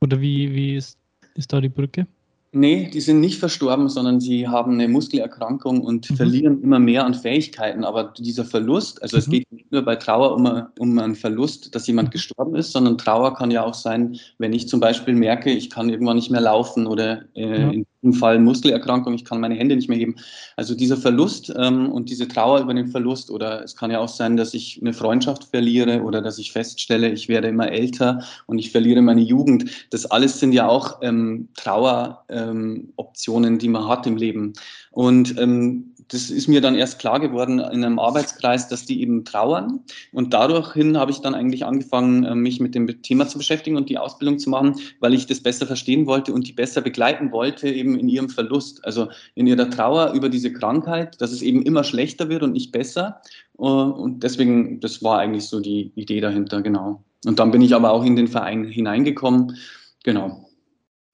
oder 0.00 0.20
wie, 0.20 0.54
wie 0.54 0.76
ist 0.76 0.98
ist 1.36 1.52
da 1.52 1.60
die 1.60 1.68
Brücke? 1.68 2.06
Nee, 2.52 2.88
die 2.90 3.00
sind 3.00 3.20
nicht 3.20 3.38
verstorben, 3.38 3.88
sondern 3.90 4.18
sie 4.18 4.48
haben 4.48 4.72
eine 4.72 4.88
Muskelerkrankung 4.88 5.82
und 5.82 6.10
mhm. 6.10 6.16
verlieren 6.16 6.62
immer 6.62 6.78
mehr 6.78 7.04
an 7.04 7.12
Fähigkeiten. 7.12 7.84
Aber 7.84 8.14
dieser 8.18 8.46
Verlust, 8.46 9.02
also 9.02 9.16
mhm. 9.16 9.20
es 9.20 9.28
geht 9.28 9.52
nicht 9.52 9.70
nur 9.70 9.82
bei 9.82 9.96
Trauer 9.96 10.34
um, 10.34 10.62
um 10.78 10.98
einen 10.98 11.16
Verlust, 11.16 11.74
dass 11.74 11.86
jemand 11.86 12.12
gestorben 12.12 12.56
ist, 12.56 12.72
sondern 12.72 12.96
Trauer 12.96 13.34
kann 13.34 13.50
ja 13.50 13.62
auch 13.62 13.74
sein, 13.74 14.18
wenn 14.38 14.54
ich 14.54 14.68
zum 14.68 14.80
Beispiel 14.80 15.14
merke, 15.14 15.50
ich 15.50 15.68
kann 15.68 15.90
irgendwann 15.90 16.16
nicht 16.16 16.30
mehr 16.30 16.40
laufen 16.40 16.86
oder 16.86 17.24
äh, 17.34 17.60
ja. 17.60 17.70
in 17.70 17.86
im 18.06 18.14
Fall 18.14 18.38
Muskelerkrankung, 18.38 19.14
ich 19.14 19.24
kann 19.24 19.40
meine 19.40 19.54
Hände 19.54 19.76
nicht 19.76 19.88
mehr 19.88 19.98
heben. 19.98 20.16
Also 20.56 20.74
dieser 20.74 20.96
Verlust 20.96 21.52
ähm, 21.56 21.90
und 21.90 22.08
diese 22.08 22.28
Trauer 22.28 22.60
über 22.60 22.72
den 22.72 22.88
Verlust 22.88 23.30
oder 23.30 23.62
es 23.62 23.76
kann 23.76 23.90
ja 23.90 23.98
auch 23.98 24.08
sein, 24.08 24.36
dass 24.36 24.54
ich 24.54 24.78
eine 24.80 24.94
Freundschaft 24.94 25.44
verliere 25.44 26.02
oder 26.02 26.22
dass 26.22 26.38
ich 26.38 26.52
feststelle, 26.52 27.10
ich 27.10 27.28
werde 27.28 27.48
immer 27.48 27.70
älter 27.70 28.22
und 28.46 28.58
ich 28.58 28.70
verliere 28.70 29.02
meine 29.02 29.20
Jugend. 29.20 29.70
Das 29.90 30.06
alles 30.06 30.40
sind 30.40 30.52
ja 30.52 30.68
auch 30.68 31.02
ähm, 31.02 31.48
Traueroptionen, 31.54 33.52
ähm, 33.54 33.58
die 33.58 33.68
man 33.68 33.88
hat 33.88 34.06
im 34.06 34.16
Leben. 34.16 34.54
Und 34.92 35.38
ähm, 35.38 35.92
das 36.08 36.30
ist 36.30 36.46
mir 36.46 36.60
dann 36.60 36.76
erst 36.76 36.98
klar 36.98 37.18
geworden 37.18 37.58
in 37.58 37.84
einem 37.84 37.98
Arbeitskreis, 37.98 38.68
dass 38.68 38.84
die 38.84 39.00
eben 39.00 39.24
trauern. 39.24 39.80
Und 40.12 40.32
dadurch 40.32 40.72
hin 40.72 40.96
habe 40.96 41.10
ich 41.10 41.20
dann 41.20 41.34
eigentlich 41.34 41.64
angefangen, 41.64 42.24
äh, 42.24 42.34
mich 42.34 42.60
mit 42.60 42.74
dem 42.74 43.02
Thema 43.02 43.26
zu 43.26 43.38
beschäftigen 43.38 43.76
und 43.76 43.88
die 43.88 43.98
Ausbildung 43.98 44.38
zu 44.38 44.50
machen, 44.50 44.76
weil 45.00 45.14
ich 45.14 45.26
das 45.26 45.40
besser 45.40 45.66
verstehen 45.66 46.06
wollte 46.06 46.32
und 46.32 46.46
die 46.46 46.52
besser 46.52 46.80
begleiten 46.80 47.32
wollte, 47.32 47.68
eben 47.68 47.98
in 47.98 48.08
ihrem 48.08 48.28
Verlust, 48.28 48.84
also 48.84 49.08
in 49.34 49.46
ihrer 49.46 49.68
Trauer 49.68 50.12
über 50.12 50.28
diese 50.28 50.52
Krankheit, 50.52 51.20
dass 51.20 51.32
es 51.32 51.42
eben 51.42 51.62
immer 51.62 51.82
schlechter 51.82 52.28
wird 52.28 52.42
und 52.42 52.52
nicht 52.52 52.70
besser. 52.70 53.20
Äh, 53.58 53.62
und 53.62 54.22
deswegen, 54.22 54.80
das 54.80 55.02
war 55.02 55.18
eigentlich 55.18 55.46
so 55.48 55.60
die 55.60 55.92
Idee 55.96 56.20
dahinter, 56.20 56.62
genau. 56.62 57.02
Und 57.24 57.40
dann 57.40 57.50
bin 57.50 57.62
ich 57.62 57.74
aber 57.74 57.90
auch 57.90 58.04
in 58.04 58.14
den 58.14 58.28
Verein 58.28 58.64
hineingekommen, 58.64 59.56
genau. 60.04 60.48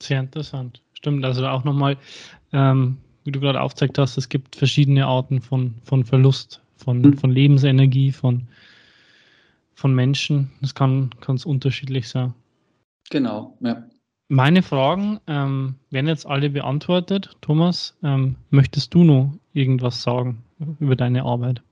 Sehr 0.02 0.20
interessant. 0.20 0.82
Stimmt, 0.92 1.24
also 1.24 1.46
auch 1.46 1.64
nochmal 1.64 1.96
ähm, 2.52 2.98
wie 3.24 3.32
du 3.32 3.40
gerade 3.40 3.60
aufgezeigt 3.60 3.98
hast, 3.98 4.16
es 4.16 4.28
gibt 4.28 4.56
verschiedene 4.56 5.06
Arten 5.06 5.40
von, 5.40 5.74
von 5.84 6.04
Verlust, 6.04 6.60
von, 6.76 7.00
mhm. 7.00 7.18
von 7.18 7.30
Lebensenergie, 7.30 8.12
von, 8.12 8.48
von 9.74 9.94
Menschen. 9.94 10.50
Das 10.60 10.74
kann 10.74 11.10
ganz 11.24 11.44
unterschiedlich 11.46 12.08
sein. 12.08 12.34
Genau, 13.10 13.56
ja. 13.60 13.84
Meine 14.28 14.62
Fragen 14.62 15.20
ähm, 15.26 15.74
werden 15.90 16.06
jetzt 16.06 16.26
alle 16.26 16.48
beantwortet. 16.48 17.36
Thomas, 17.42 17.94
ähm, 18.02 18.36
möchtest 18.48 18.94
du 18.94 19.04
noch 19.04 19.34
irgendwas 19.52 20.02
sagen 20.02 20.42
über 20.80 20.96
deine 20.96 21.24
Arbeit? 21.24 21.62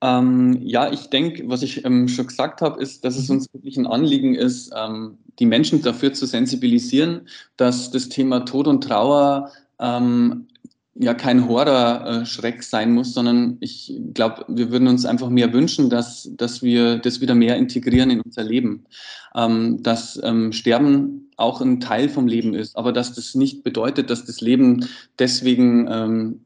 Ähm, 0.00 0.58
ja, 0.62 0.90
ich 0.90 1.10
denke, 1.10 1.48
was 1.48 1.62
ich 1.62 1.84
ähm, 1.84 2.08
schon 2.08 2.26
gesagt 2.26 2.60
habe, 2.60 2.82
ist, 2.82 3.04
dass 3.04 3.16
es 3.16 3.28
mhm. 3.28 3.36
uns 3.36 3.52
wirklich 3.52 3.76
ein 3.76 3.86
Anliegen 3.86 4.34
ist, 4.34 4.72
ähm, 4.76 5.18
die 5.38 5.46
Menschen 5.46 5.80
dafür 5.82 6.12
zu 6.12 6.26
sensibilisieren, 6.26 7.28
dass 7.56 7.90
das 7.90 8.08
Thema 8.08 8.40
Tod 8.40 8.66
und 8.66 8.82
Trauer 8.82 9.50
ähm, 9.80 10.46
ja 10.94 11.14
kein 11.14 11.48
Horror-Schreck 11.48 12.62
sein 12.62 12.92
muss, 12.92 13.14
sondern 13.14 13.56
ich 13.60 13.98
glaube, 14.12 14.44
wir 14.48 14.70
würden 14.70 14.88
uns 14.88 15.06
einfach 15.06 15.30
mehr 15.30 15.52
wünschen, 15.52 15.88
dass, 15.88 16.30
dass 16.36 16.62
wir 16.62 16.98
das 16.98 17.20
wieder 17.20 17.34
mehr 17.34 17.56
integrieren 17.56 18.10
in 18.10 18.20
unser 18.20 18.44
Leben. 18.44 18.84
Ähm, 19.34 19.82
dass 19.82 20.20
ähm, 20.22 20.52
Sterben 20.52 21.30
auch 21.36 21.60
ein 21.60 21.80
Teil 21.80 22.08
vom 22.08 22.26
Leben 22.26 22.54
ist, 22.54 22.76
aber 22.76 22.92
dass 22.92 23.14
das 23.14 23.34
nicht 23.34 23.64
bedeutet, 23.64 24.10
dass 24.10 24.26
das 24.26 24.42
Leben 24.42 24.86
deswegen 25.18 25.88
ähm, 25.90 26.40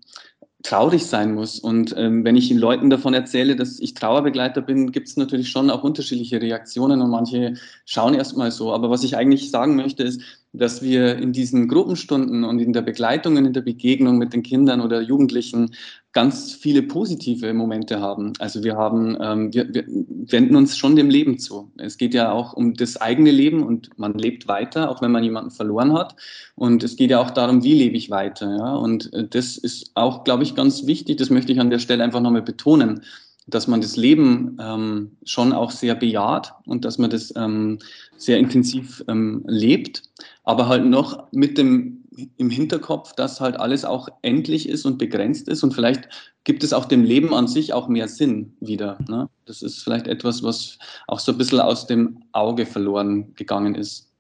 traurig 0.67 1.07
sein 1.07 1.35
muss. 1.35 1.59
Und 1.59 1.95
ähm, 1.97 2.25
wenn 2.25 2.37
ich 2.37 2.49
den 2.49 2.59
Leuten 2.59 2.91
davon 2.91 3.15
erzähle, 3.15 3.57
dass 3.57 3.79
ich 3.79 3.95
Trauerbegleiter 3.95 4.63
bin, 4.63 4.91
gibt 4.91 5.09
es 5.09 5.17
natürlich 5.17 5.49
schon 5.49 5.71
auch 5.71 5.85
unterschiedliche 5.85 6.41
Reaktionen 6.41 7.03
und 7.03 7.11
manche 7.11 7.55
schauen 7.85 8.15
erstmal 8.15 8.51
so. 8.51 8.73
Aber 8.73 8.91
was 8.91 9.05
ich 9.05 9.17
eigentlich 9.17 9.51
sagen 9.51 9.77
möchte, 9.77 10.03
ist, 10.03 10.21
dass 10.53 10.83
wir 10.83 11.17
in 11.17 11.33
diesen 11.33 11.69
Gruppenstunden 11.69 12.45
und 12.45 12.59
in 12.59 12.73
der 12.73 12.83
Begleitung 12.83 13.37
und 13.37 13.45
in 13.45 13.53
der 13.53 13.61
Begegnung 13.61 14.19
mit 14.19 14.33
den 14.33 14.43
Kindern 14.43 14.81
oder 14.81 15.01
Jugendlichen 15.01 15.75
ganz 16.13 16.55
viele 16.55 16.83
positive 16.83 17.53
Momente 17.53 18.01
haben. 18.01 18.33
Also 18.39 18.65
wir 18.65 18.77
haben, 18.77 19.19
ähm, 19.21 19.53
wir, 19.53 19.73
wir 19.73 19.85
wenden 19.87 20.57
uns 20.57 20.79
schon 20.79 20.97
dem 20.97 21.11
Leben 21.11 21.39
zu. 21.39 21.71
Es 21.77 21.99
geht 21.99 22.15
ja 22.15 22.33
auch 22.33 22.55
um 22.55 22.75
das 22.75 22.97
eigene 22.97 23.31
Leben 23.31 23.63
und 23.63 23.99
man 23.99 24.15
lebt 24.15 24.49
weiter, 24.49 24.91
auch 24.91 25.03
wenn 25.03 25.13
man 25.13 25.25
jemanden 25.25 25.51
verloren 25.51 25.93
hat. 25.93 26.17
Und 26.55 26.83
es 26.83 26.97
geht 26.97 27.11
ja 27.11 27.21
auch 27.21 27.31
darum, 27.31 27.63
wie 27.63 27.75
lebe 27.75 27.97
ich 27.97 28.11
weiter. 28.11 28.57
Ja? 28.57 28.77
Und 28.77 29.13
äh, 29.13 29.29
das 29.29 29.59
ist 29.59 29.91
auch, 29.95 30.25
glaube 30.25 30.43
ich, 30.43 30.55
ganz 30.55 30.87
wichtig. 30.87 31.19
Das 31.19 31.29
möchte 31.29 31.53
ich 31.53 31.61
an 31.61 31.71
der 31.71 31.81
Stelle 31.81 32.03
einfach 32.03 32.21
nochmal 32.21 32.43
betonen 32.43 33.03
dass 33.47 33.69
man 33.69 33.81
das 33.81 33.97
Leben 33.97 34.57
ähm, 34.61 35.17
schon 35.25 35.53
auch 35.53 35.71
sehr 35.71 35.95
bejaht 35.95 36.53
und 36.67 36.85
dass 36.85 36.99
man 36.99 37.11
das 37.11 37.33
ähm, 37.37 37.79
sehr 38.17 38.39
intensiv 38.39 39.05
ähm, 39.09 39.45
lebt, 39.47 40.03
aber 40.47 40.69
halt 40.69 40.87
noch 40.87 41.31
mit 41.33 41.59
dem 41.59 42.03
im 42.39 42.49
Hinterkopf, 42.49 43.13
dass 43.15 43.43
halt 43.43 43.61
alles 43.61 43.85
auch 43.85 44.09
endlich 44.23 44.71
ist 44.71 44.87
und 44.87 44.97
begrenzt 44.97 45.49
ist 45.49 45.63
und 45.63 45.75
vielleicht 45.75 46.09
gibt 46.45 46.65
es 46.65 46.73
auch 46.73 46.87
dem 46.87 47.05
Leben 47.05 47.35
an 47.35 47.47
sich 47.47 47.75
auch 47.75 47.89
mehr 47.89 48.09
Sinn 48.09 48.55
wieder. 48.61 48.97
Ne? 49.07 49.29
Das 49.45 49.61
ist 49.61 49.83
vielleicht 49.83 50.07
etwas, 50.07 50.43
was 50.43 50.79
auch 51.09 51.19
so 51.19 51.33
ein 51.33 51.39
bisschen 51.39 51.61
aus 51.61 51.87
dem 51.87 52.23
Auge 52.33 52.65
verloren 52.65 53.35
gegangen 53.35 53.75
ist. 53.75 54.11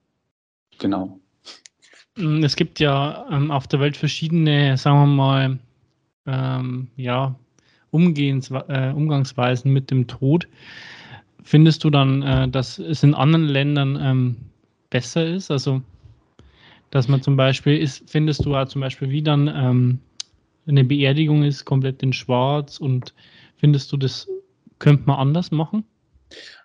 Genau. 0.79 1.19
Es 2.43 2.57
gibt 2.57 2.81
ja 2.81 3.27
ähm, 3.31 3.51
auf 3.51 3.67
der 3.67 3.81
Welt 3.81 3.97
verschiedene, 3.97 4.77
sagen 4.77 4.99
wir 4.99 5.07
mal, 5.07 5.59
ähm, 6.27 6.89
ja, 6.97 7.35
Umgehens, 7.93 8.51
äh, 8.51 8.93
Umgangsweisen 8.93 9.73
mit 9.73 9.91
dem 9.91 10.07
Tod. 10.07 10.47
Findest 11.43 11.85
du 11.85 11.91
dann, 11.91 12.23
äh, 12.23 12.49
dass 12.49 12.79
es 12.79 13.03
in 13.03 13.15
anderen 13.15 13.47
Ländern 13.47 13.99
ähm, 14.01 14.37
besser 14.91 15.25
ist? 15.25 15.51
Also, 15.51 15.83
dass 16.97 17.09
man 17.09 17.23
zum 17.23 17.37
Beispiel, 17.37 17.77
ist, 17.79 18.09
findest 18.09 18.45
du 18.45 18.57
auch 18.57 18.67
zum 18.67 18.81
Beispiel, 18.81 19.11
wie 19.11 19.23
dann 19.23 19.49
ähm, 19.49 19.99
eine 20.67 20.83
Beerdigung 20.83 21.43
ist, 21.43 21.65
komplett 21.65 22.03
in 22.03 22.13
Schwarz 22.13 22.79
und 22.79 23.15
findest 23.57 23.93
du, 23.93 23.97
das 23.97 24.27
könnte 24.79 25.05
man 25.07 25.19
anders 25.19 25.51
machen? 25.51 25.85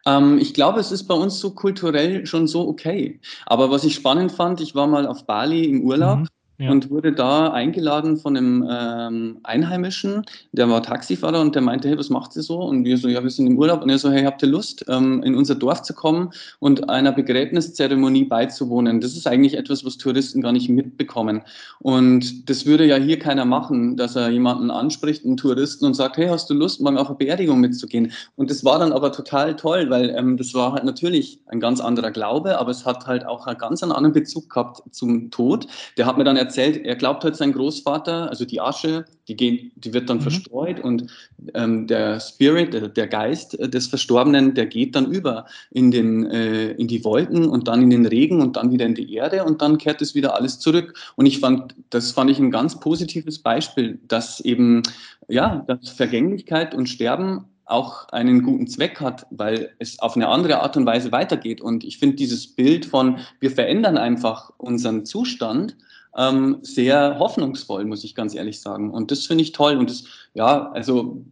Ähm, 0.05 0.39
ich 0.39 0.53
glaube, 0.53 0.79
es 0.79 0.91
ist 0.91 1.03
bei 1.03 1.13
uns 1.13 1.39
so 1.39 1.51
kulturell 1.51 2.25
schon 2.25 2.47
so 2.47 2.67
okay. 2.67 3.19
Aber 3.45 3.69
was 3.69 3.83
ich 3.83 3.93
spannend 3.93 4.31
fand, 4.31 4.61
ich 4.61 4.73
war 4.73 4.87
mal 4.87 5.05
auf 5.05 5.25
Bali 5.25 5.65
im 5.65 5.81
Urlaub. 5.81 6.19
Mhm 6.19 6.27
ja. 6.61 6.71
und 6.71 6.89
wurde 6.89 7.11
da 7.11 7.51
eingeladen 7.51 8.17
von 8.17 8.37
einem 8.37 8.67
ähm, 8.69 9.39
Einheimischen, 9.43 10.23
der 10.51 10.69
war 10.69 10.83
Taxifahrer 10.83 11.41
und 11.41 11.55
der 11.55 11.61
meinte, 11.61 11.89
hey, 11.89 11.97
was 11.97 12.09
macht 12.09 12.35
ihr 12.35 12.43
so? 12.43 12.59
Und 12.59 12.85
wir 12.85 12.97
so, 12.97 13.07
ja, 13.07 13.23
wir 13.23 13.29
sind 13.29 13.47
im 13.47 13.57
Urlaub. 13.57 13.81
Und 13.81 13.89
er 13.89 13.97
so, 13.97 14.11
hey, 14.11 14.23
habt 14.23 14.43
ihr 14.43 14.49
Lust, 14.49 14.85
ähm, 14.87 15.23
in 15.23 15.35
unser 15.35 15.55
Dorf 15.55 15.81
zu 15.81 15.93
kommen 15.93 16.29
und 16.59 16.89
einer 16.89 17.11
Begräbniszeremonie 17.11 18.25
beizuwohnen? 18.25 19.01
Das 19.01 19.13
ist 19.17 19.27
eigentlich 19.27 19.57
etwas, 19.57 19.83
was 19.83 19.97
Touristen 19.97 20.41
gar 20.41 20.51
nicht 20.51 20.69
mitbekommen. 20.69 21.41
Und 21.79 22.49
das 22.49 22.65
würde 22.65 22.85
ja 22.85 22.97
hier 22.97 23.17
keiner 23.17 23.45
machen, 23.45 23.97
dass 23.97 24.15
er 24.15 24.29
jemanden 24.29 24.69
anspricht, 24.69 25.25
einen 25.25 25.37
Touristen, 25.37 25.85
und 25.85 25.95
sagt, 25.95 26.17
hey, 26.17 26.27
hast 26.27 26.49
du 26.49 26.53
Lust, 26.53 26.79
mal 26.81 26.97
auf 26.97 27.07
eine 27.07 27.17
Beerdigung 27.17 27.59
mitzugehen? 27.59 28.11
Und 28.35 28.51
das 28.51 28.63
war 28.63 28.77
dann 28.77 28.91
aber 28.91 29.11
total 29.11 29.55
toll, 29.55 29.89
weil 29.89 30.11
ähm, 30.11 30.37
das 30.37 30.53
war 30.53 30.73
halt 30.73 30.83
natürlich 30.83 31.39
ein 31.47 31.59
ganz 31.59 31.81
anderer 31.81 32.11
Glaube, 32.11 32.59
aber 32.59 32.69
es 32.69 32.85
hat 32.85 33.07
halt 33.07 33.25
auch 33.25 33.47
einen 33.47 33.57
ganz 33.57 33.81
anderen 33.81 34.13
Bezug 34.13 34.49
gehabt 34.49 34.83
zum 34.91 35.31
Tod. 35.31 35.65
Der 35.97 36.05
hat 36.05 36.17
mir 36.17 36.23
dann 36.23 36.37
erzählt, 36.37 36.50
erzählt, 36.51 36.85
er 36.85 36.95
glaubt 36.95 37.23
halt 37.23 37.35
sein 37.37 37.53
Großvater, 37.53 38.29
also 38.29 38.43
die 38.43 38.59
Asche, 38.59 39.05
die, 39.27 39.37
geht, 39.37 39.71
die 39.75 39.93
wird 39.93 40.09
dann 40.09 40.17
mhm. 40.17 40.23
verstreut 40.23 40.79
und 40.81 41.07
ähm, 41.53 41.87
der 41.87 42.19
Spirit, 42.19 42.97
der, 42.97 43.07
Geist 43.07 43.57
des 43.59 43.87
Verstorbenen, 43.87 44.53
der 44.53 44.65
geht 44.65 44.95
dann 44.95 45.09
über 45.09 45.45
in, 45.71 45.91
den, 45.91 46.29
äh, 46.29 46.71
in 46.71 46.87
die 46.87 47.03
Wolken 47.05 47.47
und 47.47 47.67
dann 47.67 47.81
in 47.81 47.89
den 47.89 48.05
Regen 48.05 48.41
und 48.41 48.57
dann 48.57 48.71
wieder 48.71 48.85
in 48.85 48.95
die 48.95 49.13
Erde 49.13 49.45
und 49.45 49.61
dann 49.61 49.77
kehrt 49.77 50.01
es 50.01 50.13
wieder 50.13 50.35
alles 50.35 50.59
zurück. 50.59 50.93
Und 51.15 51.25
ich 51.25 51.39
fand, 51.39 51.75
das 51.89 52.11
fand 52.11 52.29
ich 52.29 52.39
ein 52.39 52.51
ganz 52.51 52.79
positives 52.79 53.39
Beispiel, 53.39 53.99
dass 54.07 54.41
eben, 54.41 54.83
ja, 55.29 55.63
dass 55.67 55.89
Vergänglichkeit 55.89 56.75
und 56.75 56.89
Sterben 56.89 57.45
auch 57.65 58.09
einen 58.09 58.43
guten 58.43 58.67
Zweck 58.67 58.99
hat, 58.99 59.25
weil 59.31 59.71
es 59.79 59.99
auf 59.99 60.15
eine 60.15 60.27
andere 60.27 60.59
Art 60.61 60.75
und 60.75 60.85
Weise 60.85 61.11
weitergeht. 61.11 61.61
Und 61.61 61.83
ich 61.83 61.97
finde 61.97 62.17
dieses 62.17 62.47
Bild 62.47 62.85
von, 62.85 63.19
wir 63.39 63.51
verändern 63.51 63.97
einfach 63.97 64.51
unseren 64.57 65.05
Zustand, 65.05 65.77
ähm, 66.17 66.57
sehr 66.61 67.17
hoffnungsvoll, 67.19 67.85
muss 67.85 68.03
ich 68.03 68.15
ganz 68.15 68.35
ehrlich 68.35 68.59
sagen. 68.59 68.91
Und 68.91 69.11
das 69.11 69.27
finde 69.27 69.43
ich 69.43 69.51
toll. 69.51 69.77
Und 69.77 69.89
das, 69.89 70.03
ja, 70.33 70.71
also 70.71 71.25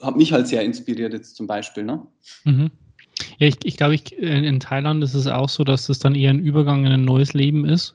hat 0.00 0.16
mich 0.16 0.32
halt 0.32 0.48
sehr 0.48 0.62
inspiriert 0.62 1.12
jetzt 1.12 1.36
zum 1.36 1.46
Beispiel. 1.46 1.84
Ne? 1.84 2.02
Mhm. 2.44 2.70
Ja, 3.38 3.46
ich, 3.46 3.56
ich 3.64 3.76
glaube, 3.76 3.94
ich, 3.94 4.16
in 4.16 4.60
Thailand 4.60 5.02
ist 5.02 5.14
es 5.14 5.26
auch 5.26 5.48
so, 5.48 5.64
dass 5.64 5.86
das 5.86 5.98
dann 5.98 6.14
eher 6.14 6.30
ein 6.30 6.40
Übergang 6.40 6.84
in 6.86 6.92
ein 6.92 7.04
neues 7.04 7.34
Leben 7.34 7.64
ist 7.64 7.94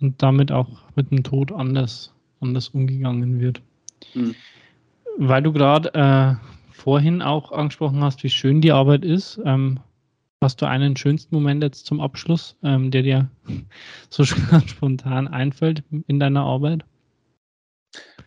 und 0.00 0.22
damit 0.22 0.52
auch 0.52 0.68
mit 0.94 1.10
dem 1.10 1.22
Tod 1.22 1.52
anders, 1.52 2.12
anders 2.40 2.68
umgegangen 2.68 3.40
wird. 3.40 3.60
Mhm. 4.14 4.34
Weil 5.18 5.42
du 5.42 5.52
gerade 5.52 5.94
äh, 5.94 6.34
vorhin 6.72 7.22
auch 7.22 7.52
angesprochen 7.52 8.02
hast, 8.02 8.22
wie 8.22 8.30
schön 8.30 8.60
die 8.60 8.72
Arbeit 8.72 9.04
ist, 9.04 9.40
ähm, 9.44 9.80
Hast 10.42 10.62
du 10.62 10.66
einen 10.66 10.96
schönsten 10.96 11.34
Moment 11.34 11.62
jetzt 11.62 11.84
zum 11.84 12.00
Abschluss, 12.00 12.56
ähm, 12.62 12.90
der 12.90 13.02
dir 13.02 13.30
so 14.10 14.24
spontan 14.24 15.28
einfällt 15.28 15.82
in 16.06 16.18
deiner 16.18 16.44
Arbeit? 16.44 16.82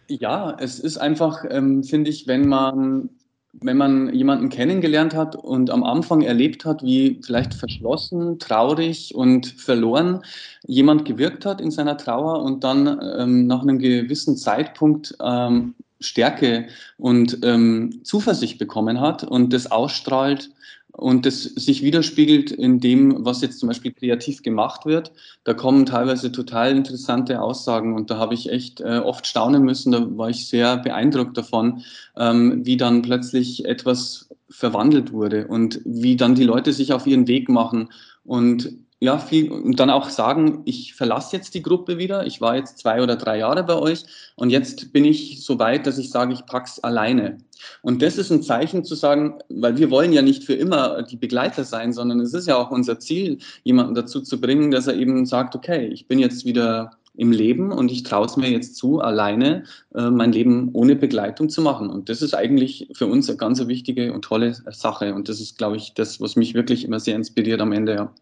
Ja, 0.07 0.55
es 0.59 0.79
ist 0.79 0.97
einfach, 0.97 1.43
ähm, 1.49 1.83
finde 1.83 2.11
ich, 2.11 2.27
wenn 2.27 2.47
man, 2.47 3.09
wenn 3.53 3.77
man 3.77 4.13
jemanden 4.13 4.49
kennengelernt 4.49 5.15
hat 5.15 5.35
und 5.35 5.71
am 5.71 5.83
Anfang 5.83 6.21
erlebt 6.21 6.65
hat, 6.65 6.83
wie 6.83 7.19
vielleicht 7.25 7.55
verschlossen, 7.55 8.37
traurig 8.37 9.15
und 9.15 9.47
verloren 9.47 10.21
jemand 10.67 11.05
gewirkt 11.05 11.47
hat 11.47 11.61
in 11.61 11.71
seiner 11.71 11.97
Trauer 11.97 12.43
und 12.43 12.63
dann 12.63 12.99
ähm, 13.17 13.47
nach 13.47 13.63
einem 13.63 13.79
gewissen 13.79 14.37
Zeitpunkt 14.37 15.15
ähm, 15.19 15.73
Stärke 15.99 16.67
und 16.97 17.39
ähm, 17.43 18.01
Zuversicht 18.03 18.59
bekommen 18.59 18.99
hat 18.99 19.23
und 19.23 19.51
das 19.51 19.71
ausstrahlt, 19.71 20.51
und 20.93 21.25
das 21.25 21.43
sich 21.43 21.81
widerspiegelt 21.81 22.51
in 22.51 22.79
dem, 22.79 23.25
was 23.25 23.41
jetzt 23.41 23.59
zum 23.59 23.67
Beispiel 23.67 23.91
kreativ 23.91 24.43
gemacht 24.43 24.85
wird. 24.85 25.11
Da 25.43 25.53
kommen 25.53 25.85
teilweise 25.85 26.31
total 26.31 26.71
interessante 26.71 27.41
Aussagen 27.41 27.95
und 27.95 28.11
da 28.11 28.17
habe 28.17 28.35
ich 28.35 28.51
echt 28.51 28.79
äh, 28.79 28.99
oft 28.99 29.25
staunen 29.25 29.63
müssen. 29.63 29.91
Da 29.91 30.17
war 30.17 30.29
ich 30.29 30.47
sehr 30.47 30.77
beeindruckt 30.77 31.35
davon, 31.35 31.81
ähm, 32.15 32.63
wie 32.63 32.77
dann 32.77 33.01
plötzlich 33.01 33.65
etwas 33.65 34.29
verwandelt 34.49 35.11
wurde 35.11 35.47
und 35.47 35.81
wie 35.83 36.15
dann 36.15 36.35
die 36.35 36.43
Leute 36.43 36.71
sich 36.73 36.93
auf 36.93 37.07
ihren 37.07 37.27
Weg 37.27 37.49
machen 37.49 37.89
und 38.23 38.77
ja, 39.03 39.17
viel, 39.17 39.51
und 39.51 39.81
dann 39.81 39.89
auch 39.89 40.07
sagen, 40.07 40.61
ich 40.63 40.93
verlasse 40.93 41.35
jetzt 41.35 41.55
die 41.55 41.61
Gruppe 41.61 41.97
wieder. 41.97 42.25
Ich 42.25 42.39
war 42.39 42.55
jetzt 42.55 42.77
zwei 42.77 43.03
oder 43.03 43.17
drei 43.17 43.37
Jahre 43.39 43.61
bei 43.65 43.75
euch 43.75 44.05
und 44.37 44.49
jetzt 44.49 44.93
bin 44.93 45.03
ich 45.03 45.43
so 45.43 45.59
weit, 45.59 45.85
dass 45.85 45.97
ich 45.97 46.09
sage, 46.09 46.31
ich 46.31 46.45
pack's 46.45 46.79
alleine. 46.79 47.39
Und 47.81 48.01
das 48.01 48.17
ist 48.17 48.31
ein 48.31 48.43
Zeichen 48.43 48.85
zu 48.85 48.95
sagen, 48.95 49.39
weil 49.49 49.75
wir 49.75 49.91
wollen 49.91 50.13
ja 50.13 50.21
nicht 50.21 50.45
für 50.45 50.53
immer 50.53 51.03
die 51.03 51.17
Begleiter 51.17 51.65
sein, 51.65 51.91
sondern 51.91 52.21
es 52.21 52.33
ist 52.33 52.47
ja 52.47 52.55
auch 52.55 52.71
unser 52.71 52.97
Ziel, 52.97 53.39
jemanden 53.65 53.93
dazu 53.93 54.21
zu 54.21 54.39
bringen, 54.39 54.71
dass 54.71 54.87
er 54.87 54.95
eben 54.95 55.25
sagt, 55.25 55.53
okay, 55.53 55.85
ich 55.87 56.07
bin 56.07 56.17
jetzt 56.17 56.45
wieder 56.45 56.91
im 57.13 57.33
Leben 57.33 57.73
und 57.73 57.91
ich 57.91 58.03
traue 58.03 58.25
es 58.25 58.37
mir 58.37 58.51
jetzt 58.51 58.77
zu, 58.77 59.01
alleine 59.01 59.65
äh, 59.93 60.09
mein 60.09 60.31
Leben 60.31 60.69
ohne 60.71 60.95
Begleitung 60.95 61.49
zu 61.49 61.61
machen. 61.61 61.89
Und 61.89 62.07
das 62.07 62.21
ist 62.21 62.35
eigentlich 62.35 62.87
für 62.93 63.07
uns 63.07 63.27
eine 63.27 63.37
ganz 63.37 63.67
wichtige 63.67 64.13
und 64.13 64.23
tolle 64.23 64.55
Sache. 64.71 65.13
Und 65.13 65.27
das 65.27 65.41
ist, 65.41 65.57
glaube 65.57 65.75
ich, 65.75 65.93
das, 65.93 66.21
was 66.21 66.37
mich 66.37 66.53
wirklich 66.53 66.85
immer 66.85 67.01
sehr 67.01 67.17
inspiriert 67.17 67.59
am 67.59 67.73
Ende. 67.73 67.95
Ja. 67.95 68.13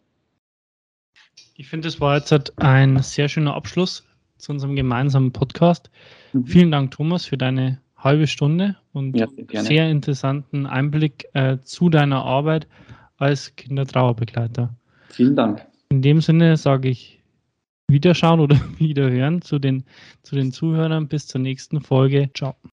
Ich 1.62 1.70
finde, 1.70 1.88
das 1.88 2.02
war 2.02 2.18
jetzt 2.18 2.32
halt 2.32 2.58
ein 2.58 3.04
sehr 3.04 3.30
schöner 3.30 3.54
Abschluss 3.54 4.04
zu 4.38 4.52
unserem 4.52 4.76
gemeinsamen 4.76 5.32
Podcast. 5.32 5.92
Mhm. 6.34 6.46
Vielen 6.48 6.72
Dank, 6.72 6.90
Thomas, 6.90 7.26
für 7.26 7.38
deine 7.38 7.80
halbe 7.96 8.26
Stunde 8.26 8.78
und 8.94 9.16
ja, 9.16 9.28
sehr 9.62 9.88
interessanten 9.88 10.66
Einblick 10.66 11.28
äh, 11.34 11.60
zu 11.64 11.90
deiner 11.90 12.24
Arbeit 12.24 12.68
als 13.18 13.56
Kindertrauerbegleiter. 13.56 14.76
Vielen 15.10 15.36
Dank. 15.36 15.64
In 15.90 16.02
dem 16.02 16.20
Sinne 16.20 16.58
sage 16.58 16.90
ich 16.90 17.22
Wiederschauen 17.88 18.40
oder 18.40 18.60
Wiederhören 18.80 19.44
zu 19.44 19.60
den, 19.60 19.84
zu 20.24 20.36
den 20.36 20.52
Zuhörern. 20.52 21.08
Bis 21.10 21.28
zur 21.28 21.42
nächsten 21.42 21.80
Folge. 21.80 22.32
Ciao. 22.34 22.56